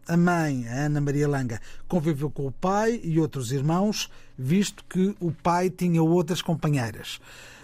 a 0.07 0.17
mãe, 0.17 0.67
a 0.67 0.85
Ana 0.85 1.01
Maria 1.01 1.27
Langa, 1.27 1.59
conviveu 1.87 2.29
com 2.29 2.47
o 2.47 2.51
pai 2.51 2.99
e 3.03 3.19
outros 3.19 3.51
irmãos, 3.51 4.09
visto 4.37 4.83
que 4.85 5.15
o 5.19 5.31
pai 5.31 5.69
tinha 5.69 6.01
outras 6.01 6.41
companheiras. 6.41 7.19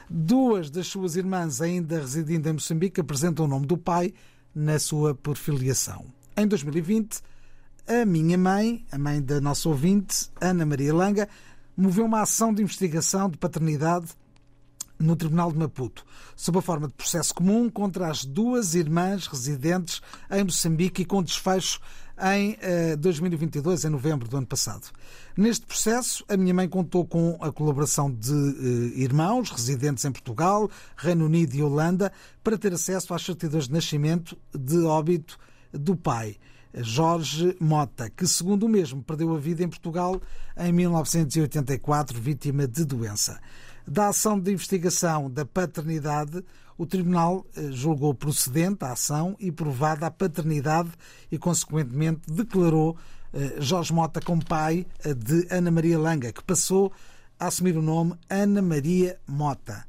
Duas 0.10 0.70
das 0.70 0.88
suas 0.88 1.18
irmãs, 1.18 1.62
ainda 1.62 2.00
residindo 2.00 2.48
em 2.48 2.54
Moçambique, 2.54 3.02
apresentam 3.02 3.46
o 3.46 3.48
nome 3.48 3.66
do 3.66 3.78
pai 3.78 4.14
na 4.56 4.80
sua 4.80 5.14
perfiliação. 5.14 6.06
Em 6.36 6.48
2020, 6.48 7.20
a 7.86 8.06
minha 8.06 8.38
mãe, 8.38 8.86
a 8.90 8.98
mãe 8.98 9.22
da 9.22 9.42
nossa 9.42 9.68
ouvinte, 9.68 10.30
Ana 10.40 10.66
Maria 10.66 10.94
Langa, 10.94 11.28
moveu 11.76 12.06
uma 12.06 12.22
ação 12.22 12.54
de 12.54 12.64
investigação 12.64 13.30
de 13.30 13.38
paternidade 13.38 14.08
no 14.98 15.16
Tribunal 15.16 15.52
de 15.52 15.60
Maputo, 15.60 16.06
sob 16.36 16.58
a 16.58 16.62
forma 16.62 16.88
de 16.88 16.94
processo 16.94 17.34
comum 17.34 17.70
contra 17.70 18.10
as 18.10 18.24
duas 18.24 18.76
irmãs 18.76 19.28
residentes 19.28 20.02
em 20.32 20.44
Moçambique 20.44 21.02
e 21.02 21.06
com 21.06 21.22
desfecho 21.22 21.80
em 22.20 22.58
2022, 22.98 23.84
eh, 23.84 23.88
em 23.88 23.92
novembro 23.92 24.28
do 24.28 24.38
ano 24.38 24.48
passado. 24.48 24.88
Neste 25.36 25.66
processo, 25.66 26.26
a 26.28 26.36
minha 26.36 26.54
mãe 26.54 26.68
contou 26.68 27.06
com 27.06 27.38
a 27.42 27.52
colaboração 27.52 28.12
de 28.12 28.34
eh, 28.34 29.00
irmãos 29.02 29.52
residentes 29.52 30.04
em 30.06 30.12
Portugal, 30.12 30.70
Reino 30.96 31.26
Unido 31.26 31.56
e 31.56 31.62
Holanda 31.62 32.12
para 32.44 32.58
ter 32.58 32.74
acesso 32.74 33.14
às 33.14 33.24
certidões 33.24 33.68
de 33.68 33.74
nascimento 33.74 34.38
de 34.54 34.80
óbito 34.80 35.38
do 35.72 35.96
pai. 35.96 36.38
Jorge 36.74 37.56
Mota, 37.60 38.10
que, 38.10 38.28
segundo 38.28 38.66
o 38.66 38.70
mesmo, 38.70 39.02
perdeu 39.02 39.34
a 39.34 39.40
vida 39.40 39.64
em 39.64 39.70
Portugal 39.70 40.22
em 40.58 40.72
1984, 40.72 42.20
vítima 42.20 42.68
de 42.68 42.86
doença 42.86 43.40
da 43.88 44.10
ação 44.10 44.38
de 44.38 44.52
investigação 44.52 45.32
da 45.32 45.46
paternidade, 45.46 46.44
o 46.78 46.86
Tribunal 46.86 47.46
eh, 47.56 47.72
julgou 47.72 48.14
procedente 48.14 48.86
a 48.86 48.92
ação 48.92 49.36
e 49.40 49.52
provada 49.52 50.06
a 50.06 50.12
paternidade 50.12 50.92
e, 51.32 51.38
consequentemente, 51.38 52.22
declarou 52.32 52.96
eh, 53.34 53.56
Jorge 53.60 53.92
Mota 53.92 54.22
como 54.22 54.46
pai 54.46 54.86
eh, 55.04 55.14
de 55.14 55.48
Ana 55.50 55.72
Maria 55.72 55.98
Langa, 55.98 56.32
que 56.32 56.44
passou 56.44 56.94
a 57.40 57.48
assumir 57.48 57.76
o 57.76 57.82
nome 57.82 58.14
Ana 58.30 58.62
Maria 58.62 59.20
Mota. 59.28 59.86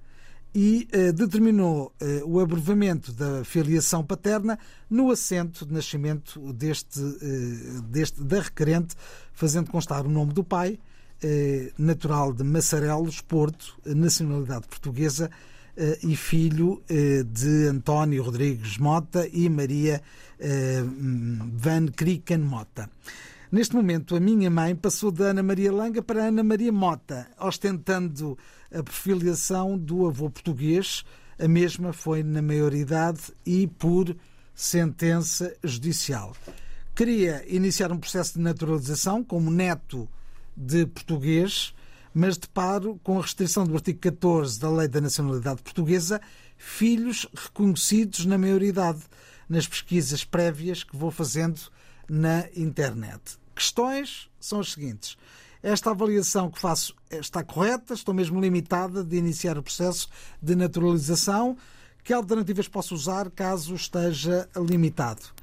E 0.55 0.89
determinou 1.15 1.95
o 2.25 2.41
abrevamento 2.41 3.13
da 3.13 3.45
filiação 3.45 4.03
paterna 4.03 4.59
no 4.89 5.11
assento 5.11 5.65
de 5.65 5.73
nascimento 5.73 6.53
deste, 6.55 7.01
deste, 7.85 8.25
da 8.25 8.41
requerente, 8.41 8.97
fazendo 9.33 9.71
constar 9.71 10.05
o 10.07 10.09
nome 10.09 10.33
do 10.33 10.43
pai, 10.43 10.81
natural 11.77 12.33
de 12.33 12.43
Massarelos, 12.43 13.21
Porto, 13.21 13.79
nacionalidade 13.85 14.67
portuguesa 14.67 15.31
e 16.03 16.17
filho 16.17 16.83
eh, 16.89 17.23
de 17.23 17.67
António 17.67 18.23
Rodrigues 18.23 18.79
Mota 18.79 19.29
e 19.33 19.49
Maria 19.49 20.03
Van 21.55 21.87
Kriken 21.87 22.39
Mota. 22.39 22.89
Neste 23.51 23.75
momento, 23.75 24.15
a 24.15 24.21
minha 24.21 24.51
mãe 24.51 24.77
passou 24.77 25.11
de 25.11 25.25
Ana 25.25 25.43
Maria 25.43 25.73
Langa 25.73 26.03
para 26.03 26.27
Ana 26.27 26.45
Maria 26.45 26.71
Mota, 26.71 27.27
ostentando 27.41 28.37
a 28.71 28.83
perfiliação 28.83 29.77
do 29.77 30.07
avô 30.07 30.29
português. 30.29 31.03
A 31.39 31.49
mesma 31.49 31.93
foi 31.93 32.23
na 32.23 32.43
maioridade 32.43 33.33
e 33.47 33.67
por 33.67 34.15
sentença 34.55 35.55
judicial. 35.65 36.37
queria 36.95 37.43
iniciar 37.49 37.91
um 37.91 37.99
processo 37.99 38.35
de 38.35 38.41
naturalização 38.41 39.25
como 39.25 39.51
neto 39.51 40.09
de 40.57 40.85
português, 40.85 41.73
mas 42.19 42.37
deparo 42.37 42.99
com 43.05 43.17
a 43.17 43.23
restrição 43.23 43.65
do 43.65 43.77
artigo 43.77 44.01
14 44.01 44.59
da 44.59 44.69
Lei 44.69 44.89
da 44.89 45.01
Nacionalidade 45.01 45.63
Portuguesa, 45.63 46.21
filhos 46.57 47.29
reconhecidos 47.33 48.27
na 48.27 48.37
maioridade, 48.37 48.99
nas 49.49 49.69
pesquisas 49.69 50.25
prévias 50.25 50.83
que 50.83 50.97
vou 50.97 51.13
fazendo 51.13 51.61
na 52.09 52.45
internet. 52.57 53.39
Questões 53.55 54.29
são 54.41 54.59
as 54.59 54.73
seguintes. 54.73 55.17
Esta 55.63 55.93
avaliação 55.93 56.51
que 56.51 56.59
faço 56.59 56.93
está 57.09 57.45
correta? 57.45 57.95
Estou 57.95 58.13
mesmo 58.13 58.41
limitada 58.41 59.05
de 59.05 59.17
iniciar 59.17 59.57
o 59.57 59.63
processo 59.63 60.09
de 60.43 60.57
naturalização? 60.57 61.57
Que 62.03 62.13
alternativas 62.13 62.67
posso 62.67 62.97
usar 62.97 63.31
caso 63.31 63.77
esteja 63.77 64.49
limitado? 64.57 65.38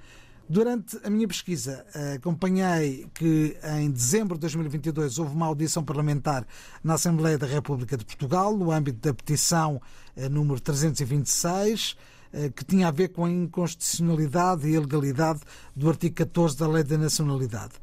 Durante 0.47 0.99
a 1.03 1.09
minha 1.09 1.27
pesquisa, 1.27 1.83
acompanhei 2.15 3.07
que 3.15 3.57
em 3.79 3.89
dezembro 3.89 4.35
de 4.35 4.41
2022 4.41 5.17
houve 5.17 5.33
uma 5.33 5.47
audição 5.47 5.83
parlamentar 5.83 6.45
na 6.83 6.93
Assembleia 6.93 7.35
da 7.35 7.47
República 7.47 7.97
de 7.97 8.05
Portugal, 8.05 8.55
no 8.55 8.71
âmbito 8.71 8.99
da 8.99 9.11
petição 9.11 9.81
eh, 10.15 10.29
número 10.29 10.59
326, 10.59 11.97
eh, 12.31 12.49
que 12.49 12.63
tinha 12.63 12.89
a 12.89 12.91
ver 12.91 13.07
com 13.07 13.25
a 13.25 13.31
inconstitucionalidade 13.31 14.67
e 14.67 14.73
ilegalidade 14.73 15.39
do 15.75 15.89
artigo 15.89 16.13
14 16.13 16.55
da 16.55 16.67
Lei 16.67 16.83
da 16.83 16.97
Nacionalidade. 16.97 17.73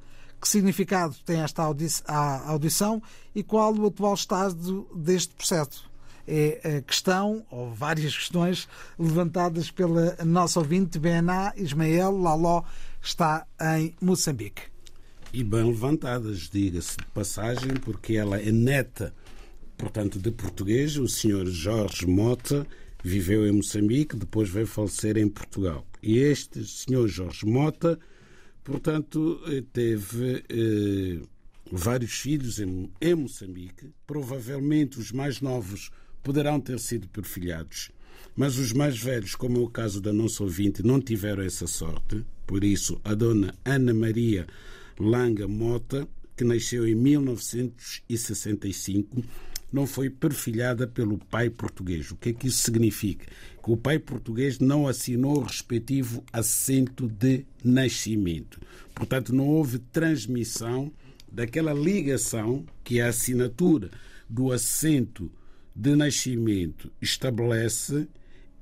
Que 0.40 0.48
significado 0.48 1.16
tem 1.26 1.40
esta 1.40 1.64
audição 1.64 3.02
e 3.34 3.42
qual 3.42 3.74
o 3.74 3.86
atual 3.86 4.14
estado 4.14 4.88
deste 4.94 5.34
processo? 5.34 5.91
É 6.26 6.76
a 6.78 6.82
questão, 6.82 7.44
ou 7.50 7.72
várias 7.72 8.16
questões, 8.16 8.68
levantadas 8.98 9.70
pela 9.70 10.16
nossa 10.24 10.60
ouvinte 10.60 10.98
BNA 10.98 11.52
Ismael 11.56 12.16
Laló, 12.16 12.62
está 13.02 13.46
em 13.76 13.94
Moçambique. 14.00 14.62
E 15.32 15.42
bem 15.42 15.64
levantadas, 15.64 16.50
diga-se 16.50 16.96
de 16.96 17.06
passagem, 17.06 17.74
porque 17.74 18.14
ela 18.14 18.38
é 18.38 18.52
neta, 18.52 19.14
portanto, 19.78 20.18
de 20.18 20.30
português. 20.30 20.96
O 20.98 21.08
senhor 21.08 21.46
Jorge 21.46 22.06
Mota 22.06 22.66
viveu 23.02 23.46
em 23.46 23.52
Moçambique, 23.52 24.14
depois 24.14 24.48
veio 24.48 24.66
falecer 24.66 25.16
em 25.16 25.28
Portugal. 25.28 25.86
E 26.02 26.18
este 26.18 26.64
senhor 26.66 27.08
Jorge 27.08 27.46
Mota, 27.46 27.98
portanto, 28.62 29.40
teve 29.72 30.44
eh, 30.48 31.26
vários 31.70 32.12
filhos 32.12 32.60
em 32.60 33.14
Moçambique, 33.14 33.90
provavelmente 34.06 34.98
os 34.98 35.10
mais 35.10 35.40
novos 35.40 35.90
poderão 36.22 36.60
ter 36.60 36.78
sido 36.78 37.08
perfilhados. 37.08 37.90
Mas 38.34 38.56
os 38.56 38.72
mais 38.72 38.98
velhos, 38.98 39.34
como 39.34 39.58
é 39.58 39.60
o 39.60 39.68
caso 39.68 40.00
da 40.00 40.10
nossa 40.12 40.42
ouvinte, 40.42 40.82
não 40.82 40.98
tiveram 41.00 41.42
essa 41.42 41.66
sorte. 41.66 42.24
Por 42.46 42.64
isso, 42.64 42.98
a 43.04 43.12
dona 43.14 43.54
Ana 43.64 43.92
Maria 43.92 44.46
Langa 44.98 45.46
Mota, 45.46 46.08
que 46.36 46.44
nasceu 46.44 46.88
em 46.88 46.94
1965, 46.94 49.22
não 49.72 49.86
foi 49.86 50.10
perfilhada 50.10 50.86
pelo 50.86 51.18
pai 51.18 51.50
português. 51.50 52.10
O 52.10 52.16
que 52.16 52.30
é 52.30 52.32
que 52.32 52.48
isso 52.48 52.62
significa? 52.62 53.26
Que 53.62 53.70
o 53.70 53.76
pai 53.76 53.98
português 53.98 54.58
não 54.58 54.86
assinou 54.86 55.38
o 55.38 55.44
respectivo 55.44 56.22
assento 56.32 57.08
de 57.08 57.44
nascimento. 57.64 58.60
Portanto, 58.94 59.34
não 59.34 59.46
houve 59.46 59.78
transmissão 59.78 60.92
daquela 61.30 61.72
ligação 61.72 62.66
que 62.84 62.98
é 62.98 63.04
a 63.04 63.08
assinatura 63.08 63.90
do 64.28 64.52
assento 64.52 65.30
de 65.74 65.96
nascimento 65.96 66.92
estabelece 67.00 68.08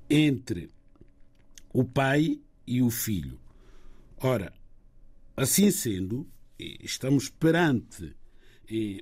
entre 0.08 0.70
o 1.72 1.84
pai 1.84 2.40
e 2.66 2.82
o 2.82 2.90
filho. 2.90 3.38
Ora, 4.18 4.52
assim 5.36 5.70
sendo, 5.70 6.28
estamos 6.58 7.28
perante 7.28 8.14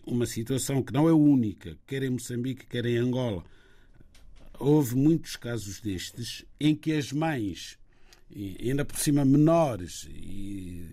uma 0.06 0.24
situação 0.24 0.82
que 0.82 0.92
não 0.92 1.08
é 1.08 1.12
única, 1.12 1.76
quer 1.86 2.02
em 2.02 2.10
Moçambique, 2.10 2.66
quer 2.66 2.86
em 2.86 2.96
Angola. 2.96 3.44
Houve 4.58 4.96
muitos 4.96 5.36
casos 5.36 5.80
destes 5.80 6.44
em 6.58 6.74
que 6.74 6.92
as 6.92 7.12
mães, 7.12 7.78
ainda 8.34 8.84
por 8.84 8.98
cima 8.98 9.24
menores, 9.24 10.08
e 10.10 10.88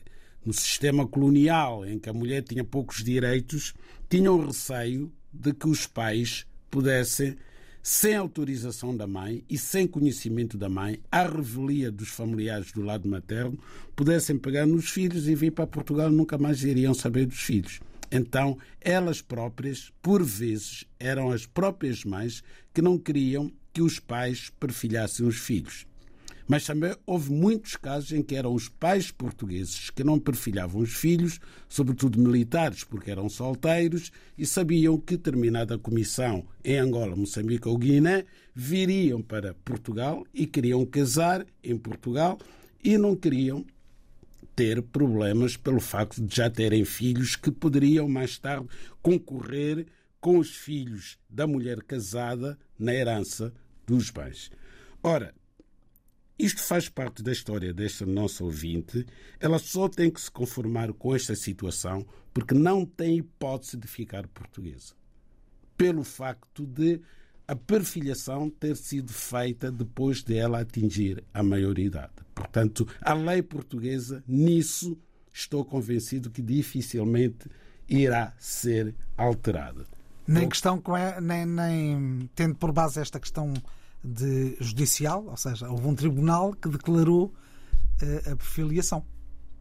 no 0.45 0.54
sistema 0.54 1.08
colonial, 1.08 1.86
em 1.86 1.97
que 1.97 2.10
a 2.10 2.13
mulher 2.13 2.43
tinha 2.43 2.63
poucos 2.63 3.04
direitos, 3.04 3.73
tinham 4.10 4.45
receio 4.45 5.12
de 5.32 5.54
que 5.54 5.67
os 5.67 5.88
pais 5.88 6.45
pudessem, 6.76 7.38
sem 7.82 8.16
autorização 8.16 8.94
da 8.98 9.08
mãe 9.08 9.46
e 9.50 9.58
sem 9.58 9.88
conhecimento 9.88 10.58
da 10.58 10.68
mãe, 10.68 11.00
à 11.10 11.26
revelia 11.26 11.90
dos 11.90 12.10
familiares 12.10 12.74
do 12.74 12.82
lado 12.82 13.08
materno, 13.08 13.58
pudessem 13.96 14.38
pegar 14.38 14.66
nos 14.66 14.90
filhos 14.90 15.26
e 15.30 15.36
vir 15.36 15.52
para 15.52 15.66
Portugal 15.66 16.12
nunca 16.12 16.38
mais 16.38 16.66
iriam 16.66 16.94
saber 16.94 17.28
dos 17.28 17.40
filhos. 17.40 17.80
Então, 18.12 18.58
elas 18.82 19.22
próprias, 19.22 19.90
por 20.02 20.22
vezes, 20.22 20.84
eram 21.00 21.32
as 21.32 21.46
próprias 21.46 22.04
mães 22.04 22.44
que 22.74 22.82
não 22.82 22.98
queriam 22.98 23.50
que 23.72 23.82
os 23.82 23.98
pais 23.98 24.52
perfilhassem 24.60 25.26
os 25.26 25.38
filhos. 25.38 25.88
Mas 26.48 26.64
também 26.64 26.96
houve 27.06 27.32
muitos 27.32 27.76
casos 27.76 28.12
em 28.12 28.22
que 28.22 28.36
eram 28.36 28.54
os 28.54 28.70
pais 28.70 29.10
portugueses 29.10 29.90
que 29.90 30.04
não 30.04 30.20
perfilhavam 30.20 30.82
os 30.82 30.94
filhos, 30.94 31.40
sobretudo 31.68 32.20
militares, 32.20 32.84
porque 32.84 33.10
eram 33.10 33.28
solteiros 33.28 34.12
e 34.38 34.46
sabiam 34.46 34.98
que 34.98 35.18
terminada 35.18 35.76
a 35.76 35.80
comissão 35.80 36.46
em 36.64 36.78
Angola, 36.78 37.16
Moçambique 37.16 37.68
ou 37.68 37.78
Guiné, 37.78 38.26
viriam 38.54 39.22
para 39.22 39.56
Portugal 39.56 40.24
e 40.34 40.46
queriam 40.46 40.86
casar 40.86 41.46
em 41.64 41.76
Portugal 41.78 42.38
e 42.84 42.98
não 42.98 43.16
queriam 43.16 43.66
ter 44.56 44.82
problemas 44.82 45.58
pelo 45.58 45.82
facto 45.82 46.22
de 46.22 46.36
já 46.36 46.50
terem 46.50 46.86
filhos 46.86 47.36
que 47.36 47.52
poderiam 47.52 48.08
mais 48.08 48.38
tarde 48.38 48.68
concorrer 49.02 49.86
com 50.22 50.38
os 50.40 50.56
filhos 50.56 51.18
da 51.30 51.46
mulher 51.46 51.84
casada 51.84 52.58
na 52.80 52.94
herança 52.94 53.54
dos 53.86 54.10
bens. 54.10 54.50
Ora, 55.04 55.34
isto 56.38 56.62
faz 56.62 56.89
parte 56.89 57.24
da 57.24 57.32
história 57.32 57.74
desta 57.74 58.06
nossa 58.06 58.43
ouvinte. 58.43 59.06
Ela 59.39 59.58
só 59.58 59.88
tem 59.88 60.12
que 60.12 60.19
se 60.19 60.30
conformar 60.30 60.91
com 60.93 61.15
esta 61.15 61.36
situação 61.36 62.06
porque 62.34 62.54
não 62.54 62.86
tem 62.86 63.17
hipótese 63.17 63.78
de 63.78 63.88
ficar 63.88 64.28
portuguesa. 64.28 64.93
Pelo 65.78 66.04
facto 66.04 66.65
de 66.65 67.02
a 67.48 67.56
perfilhação 67.56 68.50
ter 68.50 68.76
sido 68.76 69.13
feita 69.13 69.71
depois 69.71 70.24
de 70.24 70.36
ela 70.36 70.60
atingir 70.60 71.24
a 71.34 71.43
maioridade. 71.43 72.13
Portanto, 72.34 72.88
a 73.02 73.13
lei 73.13 73.41
portuguesa, 73.41 74.24
nisso, 74.28 74.98
estou 75.32 75.63
convencido 75.63 76.30
que 76.30 76.41
dificilmente 76.41 77.50
irá 77.88 78.34
ser 78.39 78.95
alterada. 79.15 79.86
Nem 80.28 80.50
questão, 80.50 80.82
nem, 81.21 81.45
nem 81.45 82.30
tendo 82.34 82.56
por 82.56 82.71
base 82.71 83.00
esta 83.00 83.19
questão 83.19 83.54
de 84.06 84.56
judicial, 84.60 85.26
ou 85.28 85.38
seja, 85.38 85.70
houve 85.70 85.88
um 85.88 85.96
tribunal 85.96 86.54
que 86.54 86.70
declarou 86.70 87.34
uh, 88.02 88.32
a 88.32 88.36
perfiliação. 88.36 89.04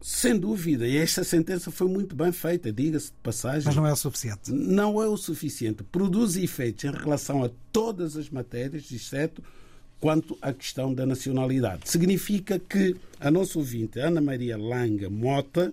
Sem 0.00 0.38
dúvida, 0.38 0.87
e 0.87 0.98
esta 0.98 1.24
sentença 1.24 1.70
foi 1.70 1.88
muito 1.88 2.14
bem 2.14 2.30
feita, 2.30 2.70
diga-se 2.70 3.07
de 3.07 3.16
passagem. 3.22 3.64
Mas 3.64 3.74
não 3.74 3.87
é 3.87 3.92
o 3.92 3.96
suficiente. 3.96 4.52
Não 4.52 5.02
é 5.02 5.09
o 5.09 5.16
suficiente. 5.16 5.83
Produz 5.83 6.37
efeitos 6.37 6.85
em 6.85 6.90
relação 6.90 7.42
a 7.42 7.50
todas 7.72 8.14
as 8.14 8.28
matérias, 8.28 8.92
exceto 8.92 9.42
quanto 9.98 10.37
à 10.42 10.52
questão 10.52 10.92
da 10.92 11.07
nacionalidade. 11.07 11.88
Significa 11.88 12.59
que 12.59 12.94
a 13.18 13.30
nossa 13.30 13.59
ouvinte, 13.59 13.98
Ana 13.98 14.20
Maria 14.20 14.59
Langa 14.59 15.09
Mota, 15.09 15.72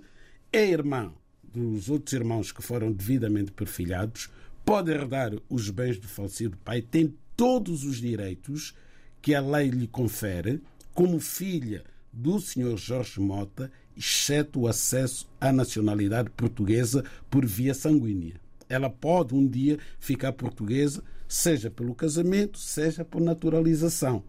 é 0.53 0.65
irmã 0.65 1.11
dos 1.43 1.89
outros 1.89 2.13
irmãos 2.13 2.53
que 2.53 2.61
foram 2.61 2.89
devidamente 2.89 3.51
perfilhados, 3.51 4.29
pode 4.63 4.91
herdar 4.91 5.33
os 5.49 5.69
bens 5.69 5.97
do 5.97 6.07
falecido 6.07 6.55
pai, 6.63 6.81
tem 6.81 7.13
todos 7.41 7.83
os 7.85 7.97
direitos 7.97 8.75
que 9.19 9.33
a 9.33 9.41
lei 9.41 9.71
lhe 9.71 9.87
confere 9.87 10.61
como 10.93 11.19
filha 11.19 11.83
do 12.13 12.39
Sr. 12.39 12.77
Jorge 12.77 13.19
Mota, 13.19 13.71
exceto 13.97 14.59
o 14.59 14.67
acesso 14.67 15.27
à 15.41 15.51
nacionalidade 15.51 16.29
portuguesa 16.29 17.03
por 17.31 17.43
via 17.43 17.73
sanguínea. 17.73 18.35
Ela 18.69 18.91
pode 18.91 19.33
um 19.33 19.47
dia 19.47 19.79
ficar 19.99 20.33
portuguesa, 20.33 21.03
seja 21.27 21.71
pelo 21.71 21.95
casamento, 21.95 22.59
seja 22.59 23.03
por 23.03 23.19
naturalização, 23.19 24.23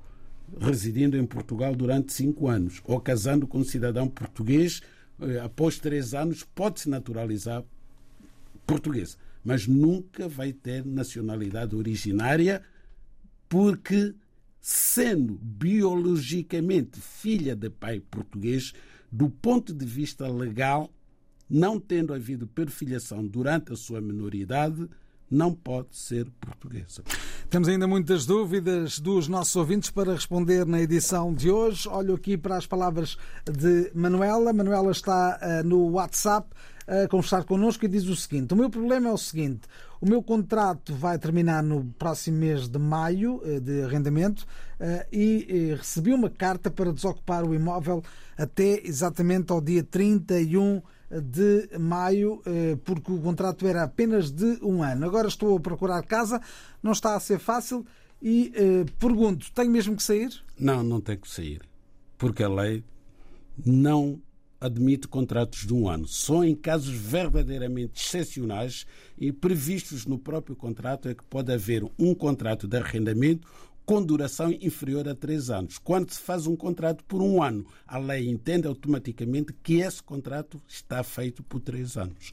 residindo 0.59 1.15
em 1.15 1.27
Portugal 1.27 1.77
durante 1.77 2.15
cinco 2.15 2.49
anos, 2.49 2.81
ou 2.83 2.99
casando 2.99 3.47
com 3.47 3.59
um 3.59 3.65
cidadão 3.65 4.09
português, 4.09 4.81
eh, 5.21 5.39
após 5.39 5.79
três 5.79 6.15
anos, 6.15 6.45
pode 6.55 6.81
se 6.81 6.89
naturalizar 6.89 7.63
portuguesa, 8.67 9.19
mas 9.45 9.67
nunca 9.67 10.31
vai 10.31 10.51
ter 10.51 10.83
nacionalidade 10.87 11.77
originária 11.77 12.63
porque, 13.53 14.15
sendo 14.63 15.39
biologicamente 15.43 16.99
filha 16.99 17.55
de 17.55 17.69
pai 17.69 18.01
português, 18.01 18.73
do 19.13 19.29
ponto 19.29 19.75
de 19.75 19.85
vista 19.85 20.27
legal, 20.27 20.91
não 21.51 21.79
tendo 21.79 22.15
havido 22.15 22.47
perfilhação 22.47 23.27
durante 23.27 23.71
a 23.71 23.77
sua 23.77 24.01
minoridade, 24.01 24.89
não 25.31 25.53
pode 25.53 25.95
ser 25.95 26.31
portuguesa. 26.41 27.03
Temos 27.51 27.69
ainda 27.69 27.87
muitas 27.87 28.25
dúvidas 28.25 28.99
dos 28.99 29.29
nossos 29.29 29.55
ouvintes 29.55 29.91
para 29.91 30.15
responder 30.15 30.65
na 30.65 30.81
edição 30.81 31.35
de 31.35 31.51
hoje. 31.51 31.87
Olho 31.91 32.15
aqui 32.15 32.39
para 32.39 32.57
as 32.57 32.67
palavras 32.67 33.19
de 33.45 33.91
Manuela. 33.95 34.51
Manuela 34.55 34.93
está 34.93 35.39
uh, 35.43 35.69
no 35.69 35.91
WhatsApp 35.91 36.49
a 36.87 37.07
conversar 37.07 37.45
connosco 37.45 37.85
e 37.85 37.89
diz 37.89 38.05
o 38.07 38.17
seguinte: 38.17 38.55
O 38.55 38.57
meu 38.57 38.71
problema 38.71 39.11
é 39.11 39.13
o 39.13 39.19
seguinte. 39.19 39.69
O 40.03 40.09
meu 40.09 40.21
contrato 40.21 40.93
vai 40.97 41.17
terminar 41.17 41.63
no 41.63 41.85
próximo 41.97 42.37
mês 42.37 42.69
de 42.69 42.77
maio 42.77 43.37
uh, 43.37 43.61
de 43.61 43.83
arrendamento 43.85 44.41
uh, 44.41 45.07
e 45.13 45.77
recebi 45.79 46.13
uma 46.13 46.29
carta 46.29 46.73
para 46.73 46.93
desocupar 46.93 47.45
o 47.45 47.55
imóvel 47.55 48.03
até 48.37 48.85
exatamente 48.85 49.53
ao 49.53 49.61
dia 49.61 49.85
31 49.85 50.83
de 51.21 51.79
maio, 51.79 52.41
eh, 52.47 52.77
porque 52.85 53.13
o 53.13 53.21
contrato 53.21 53.67
era 53.67 53.83
apenas 53.83 54.31
de 54.31 54.59
um 54.63 54.83
ano. 54.83 55.05
Agora 55.05 55.29
estou 55.29 55.55
a 55.55 55.61
procurar 55.61 56.03
casa, 56.05 56.41
não 56.83 56.93
está 56.93 57.15
a 57.15 57.21
ser 57.21 57.39
fácil 57.39 57.85
e 58.21 58.51
eh, 58.55 58.85
pergunto: 58.99 59.53
tenho 59.53 59.71
mesmo 59.71 59.95
que 59.95 60.03
sair? 60.03 60.33
Não, 60.59 60.83
não 60.83 61.01
tem 61.01 61.19
que 61.19 61.29
sair, 61.29 61.61
porque 62.17 62.43
a 62.43 62.49
lei 62.49 62.83
não 63.65 64.19
admite 64.63 65.09
contratos 65.09 65.67
de 65.67 65.75
um 65.75 65.89
ano. 65.89 66.07
Só 66.07 66.45
em 66.45 66.55
casos 66.55 66.95
verdadeiramente 66.95 68.01
excepcionais 68.01 68.87
e 69.19 69.33
previstos 69.33 70.07
no 70.07 70.19
próprio 70.19 70.55
contrato 70.55 71.09
é 71.09 71.15
que 71.15 71.25
pode 71.25 71.53
haver 71.53 71.85
um 71.99 72.15
contrato 72.15 72.69
de 72.69 72.77
arrendamento 72.77 73.49
com 73.85 74.03
duração 74.03 74.53
inferior 74.53 75.09
a 75.09 75.15
três 75.15 75.51
anos. 75.51 75.79
Quando 75.79 76.11
se 76.11 76.21
faz 76.21 76.47
um 76.47 76.55
contrato 76.55 77.03
por 77.05 77.21
um 77.21 77.43
ano, 77.43 77.67
a 77.87 77.99
lei 77.99 78.29
entende 78.29 78.69
automaticamente 78.69 79.53
que 79.63 79.81
esse 79.81 80.03
contrato 80.03 80.63
está 80.69 81.03
feito 81.03 81.43
por 81.43 81.61
três 81.61 81.97
anos. 81.97 82.33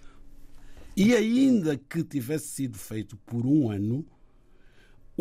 E 0.95 1.15
ainda 1.15 1.77
que 1.77 2.03
tivesse 2.03 2.47
sido 2.47 2.77
feito 2.77 3.17
por 3.25 3.45
um 3.45 3.71
ano, 3.71 4.05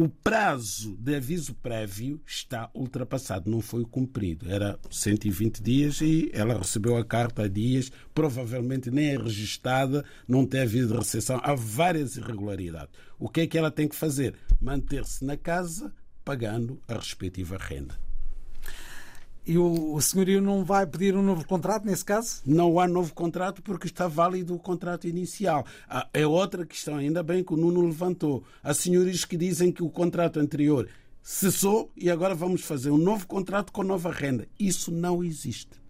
o 0.01 0.09
prazo 0.09 0.97
de 0.97 1.17
aviso 1.17 1.57
prévio 1.57 2.23
está 2.25 2.71
ultrapassado, 2.73 3.51
não 3.51 3.61
foi 3.61 3.85
cumprido. 3.85 4.49
Era 4.49 4.79
120 4.89 5.61
dias 5.61 6.01
e 6.01 6.31
ela 6.33 6.57
recebeu 6.57 6.97
a 6.97 7.05
carta 7.05 7.43
há 7.43 7.49
dias, 7.49 7.91
provavelmente 8.15 8.93
nem 8.93 9.09
é 9.09 9.17
registada, 9.19 10.05
não 10.29 10.47
tem 10.47 10.61
havido 10.61 10.97
recepção, 10.97 11.41
há 11.43 11.53
várias 11.53 12.17
irregularidades. 12.17 12.95
O 13.19 13.29
que 13.29 13.41
é 13.41 13.47
que 13.49 13.59
ela 13.59 13.73
tem 13.73 13.89
que 13.89 13.97
fazer? 13.97 14.37
Manter-se 14.61 15.25
na 15.25 15.37
casa 15.37 15.93
pagando 16.25 16.81
a 16.87 16.95
respectiva 16.95 17.57
renda. 17.59 17.99
E 19.49 19.57
o, 19.57 19.95
o 19.95 20.03
senhorio 20.03 20.43
não 20.43 20.63
vai 20.63 20.87
pedir 20.87 21.17
um 21.17 21.23
novo 21.23 21.43
contrato 21.47 21.87
nesse 21.87 22.05
caso? 22.05 22.43
Não 22.45 22.79
há 22.79 22.87
novo 22.87 23.15
contrato 23.15 23.63
porque 23.63 23.87
está 23.87 24.07
válido 24.07 24.55
o 24.55 24.59
contrato 24.59 25.09
inicial. 25.09 25.65
Ah, 25.89 26.07
é 26.13 26.27
outra 26.27 26.67
questão, 26.67 26.97
ainda 26.97 27.23
bem 27.23 27.43
que 27.43 27.55
o 27.55 27.57
Nuno 27.57 27.81
levantou. 27.81 28.45
Há 28.63 28.75
senhorios 28.75 29.25
que 29.25 29.39
dizem 29.39 29.73
que 29.73 29.83
o 29.83 29.89
contrato 29.89 30.39
anterior 30.39 30.87
cessou 31.23 31.91
e 31.97 32.11
agora 32.11 32.35
vamos 32.35 32.61
fazer 32.61 32.91
um 32.91 32.99
novo 32.99 33.27
contrato 33.27 33.73
com 33.73 33.83
nova 33.83 34.13
renda. 34.13 34.47
Isso 34.61 34.93
não 34.93 35.25
existe. 35.25 35.81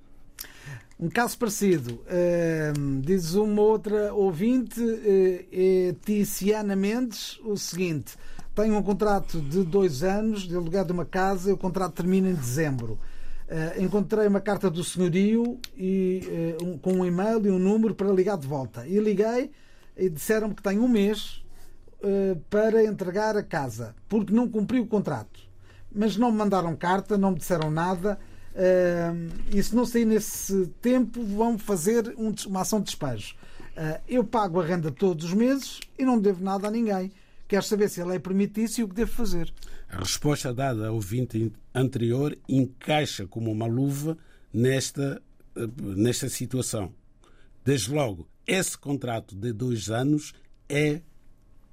Um 0.96 1.08
caso 1.08 1.36
parecido, 1.36 1.94
uh, 1.94 3.00
diz 3.00 3.34
uma 3.34 3.62
outra 3.62 4.14
ouvinte, 4.14 4.80
uh, 4.80 5.46
é 5.50 5.96
Ticiana 6.04 6.76
Mendes, 6.76 7.40
o 7.42 7.56
seguinte: 7.56 8.16
tenho 8.54 8.76
um 8.76 8.82
contrato 8.84 9.40
de 9.40 9.64
dois 9.64 10.04
anos 10.04 10.42
de 10.42 10.54
aluguer 10.54 10.84
de 10.84 10.92
uma 10.92 11.04
casa 11.04 11.50
e 11.50 11.52
o 11.52 11.56
contrato 11.56 11.94
termina 11.94 12.28
em 12.28 12.34
dezembro. 12.34 13.00
Uh, 13.48 13.82
encontrei 13.82 14.26
uma 14.26 14.42
carta 14.42 14.68
do 14.68 14.84
senhorio 14.84 15.58
e, 15.74 16.56
uh, 16.60 16.66
um, 16.66 16.76
com 16.76 16.92
um 16.92 17.06
e-mail 17.06 17.46
e 17.46 17.50
um 17.50 17.58
número 17.58 17.94
para 17.94 18.12
ligar 18.12 18.36
de 18.36 18.46
volta. 18.46 18.86
E 18.86 18.98
liguei 18.98 19.50
e 19.96 20.10
disseram-me 20.10 20.54
que 20.54 20.62
tenho 20.62 20.82
um 20.82 20.88
mês 20.88 21.42
uh, 22.02 22.38
para 22.50 22.84
entregar 22.84 23.38
a 23.38 23.42
casa, 23.42 23.94
porque 24.06 24.34
não 24.34 24.46
cumpri 24.46 24.78
o 24.80 24.86
contrato. 24.86 25.40
Mas 25.90 26.14
não 26.18 26.30
me 26.30 26.36
mandaram 26.36 26.76
carta, 26.76 27.16
não 27.16 27.30
me 27.30 27.38
disseram 27.38 27.70
nada. 27.70 28.18
e 29.50 29.62
se 29.62 29.74
não 29.74 29.86
sair 29.86 30.04
nesse 30.04 30.66
tempo, 30.82 31.24
vão 31.24 31.58
fazer 31.58 32.14
um, 32.18 32.34
uma 32.46 32.60
ação 32.60 32.80
de 32.80 32.86
despejo. 32.86 33.34
eu 34.06 34.22
pago 34.22 34.60
a 34.60 34.64
renda 34.64 34.90
todos 34.90 35.24
os 35.24 35.32
meses 35.32 35.80
e 35.98 36.04
não 36.04 36.20
devo 36.20 36.44
nada 36.44 36.68
a 36.68 36.70
ninguém. 36.70 37.10
Quero 37.48 37.62
saber 37.62 37.88
se 37.88 38.02
a 38.02 38.04
lei 38.04 38.18
permite 38.18 38.62
isso 38.62 38.82
e 38.82 38.84
o 38.84 38.88
que 38.88 38.94
devo 38.94 39.10
fazer. 39.10 39.50
A 39.88 40.00
resposta 40.00 40.52
dada 40.52 40.88
ao 40.88 40.94
ouvinte 40.96 41.50
anterior 41.74 42.36
encaixa 42.46 43.26
como 43.26 43.50
uma 43.50 43.66
luva 43.66 44.18
nesta, 44.52 45.22
eh, 45.56 45.66
nesta 45.80 46.28
situação. 46.28 46.92
Desde 47.64 47.90
logo, 47.90 48.28
esse 48.46 48.76
contrato 48.76 49.34
de 49.34 49.50
dois 49.50 49.88
anos 49.88 50.34
é, 50.68 51.00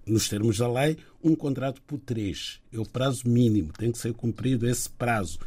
nos 0.07 0.29
termos 0.29 0.59
da 0.59 0.71
lei, 0.71 0.97
um 1.21 1.35
contrato 1.35 1.81
por 1.81 1.99
três. 1.99 2.61
É 2.71 2.79
o 2.79 2.85
prazo 2.85 3.27
mínimo, 3.27 3.73
tem 3.73 3.91
que 3.91 3.97
ser 3.97 4.13
cumprido 4.13 4.65
esse 4.65 4.89
prazo. 4.89 5.39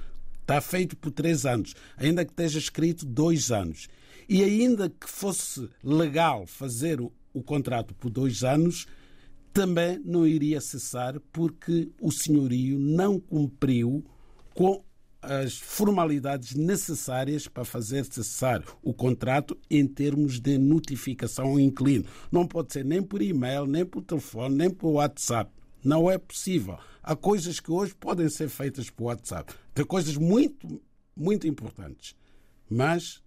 Está 0.43 0.61
feito 0.61 0.95
por 0.95 1.11
três 1.11 1.47
anos, 1.47 1.75
ainda 1.97 2.23
que 2.23 2.33
esteja 2.33 2.59
escrito 2.59 3.07
dois 3.07 3.51
anos. 3.51 3.89
E 4.29 4.45
ainda 4.45 4.91
que 4.91 5.09
fosse 5.09 5.71
legal 5.83 6.47
fazer 6.47 7.01
o, 7.01 7.11
o 7.33 7.43
contrato 7.43 7.95
por 7.95 8.11
dois 8.11 8.45
anos, 8.45 8.87
também 9.59 10.01
não 10.05 10.25
iria 10.25 10.61
cessar 10.61 11.19
porque 11.33 11.91
o 12.01 12.13
senhorio 12.13 12.79
não 12.79 13.19
cumpriu 13.19 14.05
com 14.55 14.85
as 15.21 15.59
formalidades 15.59 16.55
necessárias 16.55 17.49
para 17.49 17.65
fazer 17.65 18.05
cessar 18.05 18.63
o 18.81 18.95
contrato 18.95 19.59
em 19.69 19.85
termos 19.85 20.39
de 20.39 20.57
notificação 20.59 21.47
ao 21.47 21.59
inquilino. 21.59 22.05
Não 22.31 22.47
pode 22.47 22.73
ser 22.73 22.85
nem 22.85 23.03
por 23.03 23.21
e-mail, 23.21 23.67
nem 23.67 23.85
por 23.85 24.01
telefone, 24.01 24.55
nem 24.55 24.71
por 24.71 24.91
WhatsApp. 24.91 25.51
Não 25.83 26.09
é 26.09 26.17
possível. 26.19 26.79
Há 27.03 27.17
coisas 27.17 27.59
que 27.59 27.73
hoje 27.73 27.97
podem 27.97 28.29
ser 28.29 28.49
feitas 28.49 28.89
por 28.89 29.07
WhatsApp. 29.07 29.53
Tem 29.75 29.85
coisas 29.85 30.17
muito, 30.17 30.81
muito 31.17 31.49
importantes. 31.49 32.15
Mas 32.71 33.21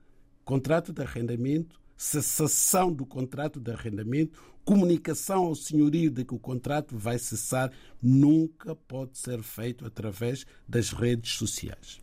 contrato 0.46 0.94
de 0.94 1.02
arrendamento, 1.02 1.78
cessação 1.98 2.90
do 2.90 3.06
contrato 3.06 3.60
de 3.60 3.70
arrendamento, 3.70 4.42
comunicação 4.64 5.45
ao 5.45 5.55
senhorio 5.55 6.09
de 6.09 6.24
que 6.24 6.34
o 6.34 6.39
contrato 6.39 6.97
vai 6.97 7.18
cessar 7.18 7.72
nunca 8.01 8.76
pode 8.76 9.18
ser 9.18 9.41
feito 9.41 9.86
através 9.86 10.45
das 10.68 10.91
redes 10.91 11.34
sociais. 11.36 11.99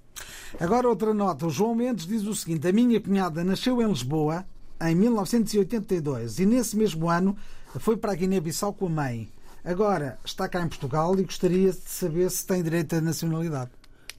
Agora 0.59 0.89
outra 0.89 1.15
nota. 1.15 1.47
O 1.47 1.51
João 1.51 1.75
Mendes 1.75 2.07
diz 2.07 2.25
o 2.25 2.35
seguinte: 2.35 2.67
A 2.67 2.73
minha 2.73 3.01
cunhada 3.01 3.45
nasceu 3.45 3.81
em 3.81 3.89
Lisboa 3.89 4.45
em 4.81 4.95
1982 4.95 6.39
e 6.39 6.47
nesse 6.47 6.77
mesmo 6.77 7.09
ano 7.09 7.37
foi 7.79 7.97
para 7.97 8.13
a 8.13 8.15
Guiné-Bissau 8.15 8.73
com 8.73 8.87
a 8.87 8.91
mãe. 8.91 9.33
Agora 9.65 10.19
está 10.25 10.49
cá 10.49 10.63
em 10.63 10.69
Portugal 10.69 11.19
e 11.19 11.25
gostaria 11.25 11.71
de 11.71 11.79
saber 11.79 12.31
se 12.31 12.47
tem 12.47 12.63
direito 12.63 12.95
à 12.97 13.01
nacionalidade. 13.01 13.71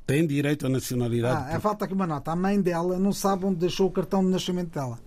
Tem 0.06 0.26
direito 0.26 0.66
à 0.66 0.70
nacionalidade. 0.70 1.52
Ah, 1.52 1.56
é 1.56 1.60
falta 1.60 1.86
aqui 1.86 1.94
uma 1.94 2.08
nota. 2.08 2.32
A 2.32 2.36
mãe 2.36 2.60
dela 2.62 2.98
não 3.00 3.14
sabe 3.14 3.46
onde 3.46 3.60
deixou 3.60 3.88
o 3.88 3.92
cartão 3.92 4.24
de 4.24 4.30
nascimento 4.30 4.74
dela. 4.74 5.00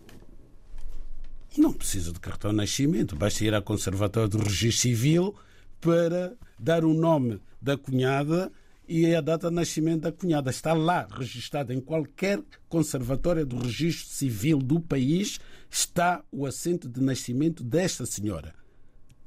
Não 1.57 1.73
precisa 1.73 2.13
de 2.13 2.19
cartão 2.19 2.51
de 2.51 2.57
nascimento, 2.57 3.15
basta 3.15 3.45
ir 3.45 3.55
à 3.55 3.61
Conservatória 3.61 4.29
do 4.29 4.39
Registro 4.39 4.81
Civil 4.81 5.35
para 5.81 6.35
dar 6.59 6.85
o 6.85 6.95
nome 6.95 7.41
da 7.61 7.77
cunhada 7.77 8.51
e 8.89 9.15
a 9.15 9.21
data 9.21 9.49
de 9.49 9.55
nascimento 9.55 10.03
da 10.03 10.13
cunhada. 10.13 10.51
Está 10.51 10.73
lá 10.73 11.07
registada 11.11 11.75
em 11.75 11.81
qualquer 11.81 12.41
conservatória 12.69 13.45
do 13.45 13.57
registro 13.59 14.09
civil 14.09 14.59
do 14.59 14.81
país, 14.81 15.39
está 15.71 16.23
o 16.31 16.47
assento 16.47 16.89
de 16.89 17.01
nascimento 17.01 17.63
desta 17.63 18.07
senhora. 18.07 18.55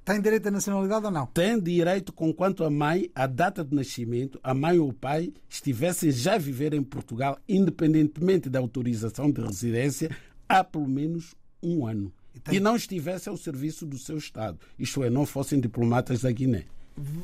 Tem 0.04 0.22
direito 0.22 0.48
à 0.48 0.52
nacionalidade 0.52 1.06
ou 1.06 1.12
não? 1.12 1.26
Tem 1.26 1.60
direito 1.60 2.14
com 2.14 2.32
quanto 2.32 2.64
a 2.64 2.70
mãe, 2.70 3.10
a 3.16 3.26
data 3.26 3.64
de 3.64 3.74
nascimento, 3.76 4.40
a 4.44 4.54
mãe 4.54 4.78
ou 4.78 4.90
o 4.90 4.94
pai 4.94 5.34
estivessem 5.50 6.12
já 6.12 6.36
a 6.36 6.40
viver 6.40 6.74
em 6.74 6.84
Portugal, 6.84 7.40
independentemente 7.50 8.50
da 8.50 8.60
autorização 8.60 9.32
de 9.32 9.42
residência, 9.42 10.16
há 10.48 10.64
pelo 10.64 10.88
menos 10.88 11.34
um 11.66 11.88
ano. 11.88 12.12
E, 12.34 12.40
tem... 12.40 12.56
e 12.56 12.60
não 12.60 12.76
estivesse 12.76 13.30
ao 13.30 13.38
serviço 13.38 13.86
do 13.86 13.98
seu 13.98 14.18
Estado, 14.18 14.60
isto 14.78 15.04
é, 15.04 15.10
não 15.10 15.26
fossem 15.26 15.60
diplomatas 15.60 16.22
da 16.22 16.32
Guiné. 16.32 16.66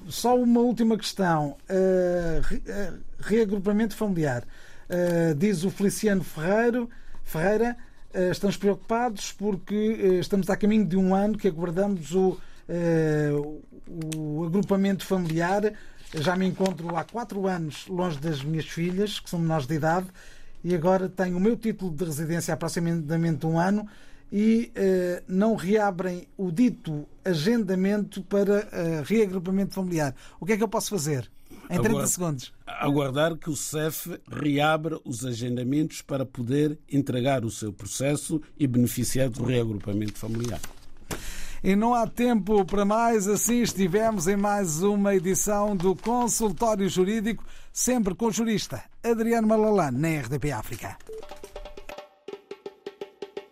Só 0.10 0.38
uma 0.38 0.60
última 0.60 0.98
questão. 0.98 1.56
Uh, 1.70 3.00
reagrupamento 3.20 3.96
familiar. 3.96 4.44
Uh, 4.90 5.34
diz 5.36 5.64
o 5.64 5.70
Feliciano 5.70 6.24
Ferreiro, 6.24 6.90
Ferreira, 7.24 7.78
uh, 8.14 8.32
estamos 8.32 8.58
preocupados 8.58 9.32
porque 9.32 9.76
estamos 10.20 10.50
a 10.50 10.58
caminho 10.58 10.86
de 10.86 10.98
um 10.98 11.16
ano 11.16 11.38
que 11.38 11.48
aguardamos 11.48 12.14
o, 12.14 12.38
o 14.18 14.46
agrupamento 14.46 15.06
familiar. 15.06 15.74
Já 16.14 16.36
me 16.36 16.46
encontro 16.46 16.94
há 16.98 17.06
quatro 17.06 17.48
anos 17.48 17.88
longe 17.88 18.20
das 18.20 18.44
minhas 18.44 18.66
filhas, 18.66 19.22
que 19.22 19.30
são 19.30 19.40
menores 19.40 19.66
de 19.66 19.76
idade, 19.76 20.08
e 20.62 20.76
agora 20.76 21.08
tenho 21.08 21.38
o 21.38 21.40
meu 21.40 21.56
título 21.56 21.92
de 21.96 22.04
residência 22.04 22.54
há 22.54 22.56
aproximadamente 22.56 23.46
um 23.46 23.58
ano 23.58 23.88
e 24.32 24.72
uh, 24.76 25.24
não 25.28 25.56
reabrem 25.56 26.28
o 26.38 26.52
dito 26.52 27.06
agendamento 27.24 28.24
para 28.24 28.60
uh, 28.60 29.04
reagrupamento 29.04 29.74
familiar. 29.74 30.16
O 30.40 30.46
que 30.46 30.54
é 30.54 30.58
que 30.58 30.64
eu 30.64 30.70
posso 30.70 30.90
fazer? 30.90 31.30
Em 31.70 31.76
30 31.76 31.90
Aguard... 31.90 32.10
segundos. 32.10 32.54
Aguardar 32.66 33.38
que 33.38 33.50
o 33.50 33.56
CEF 33.56 34.20
reabra 34.30 35.00
os 35.06 35.26
agendamentos 35.26 36.02
para 36.02 36.26
poder 36.26 36.78
entregar 36.92 37.46
o 37.46 37.52
seu 37.52 37.72
processo 37.72 38.42
e 38.58 38.68
beneficiar 38.68 39.30
do 39.30 39.44
reagrupamento 39.44 40.18
familiar. 40.18 40.60
E 41.64 41.76
não 41.76 41.94
há 41.94 42.08
tempo 42.08 42.66
para 42.66 42.84
mais, 42.84 43.28
assim 43.28 43.62
estivemos 43.62 44.28
em 44.28 44.36
mais 44.36 44.82
uma 44.82 45.14
edição 45.14 45.76
do 45.76 45.96
Consultório 45.96 46.90
Jurídico, 46.90 47.46
sempre 47.72 48.16
com 48.16 48.26
o 48.26 48.32
jurista 48.32 48.84
Adriano 49.04 49.48
Malalane, 49.48 49.98
na 49.98 50.22
RDP 50.22 50.52
África. 50.52 50.98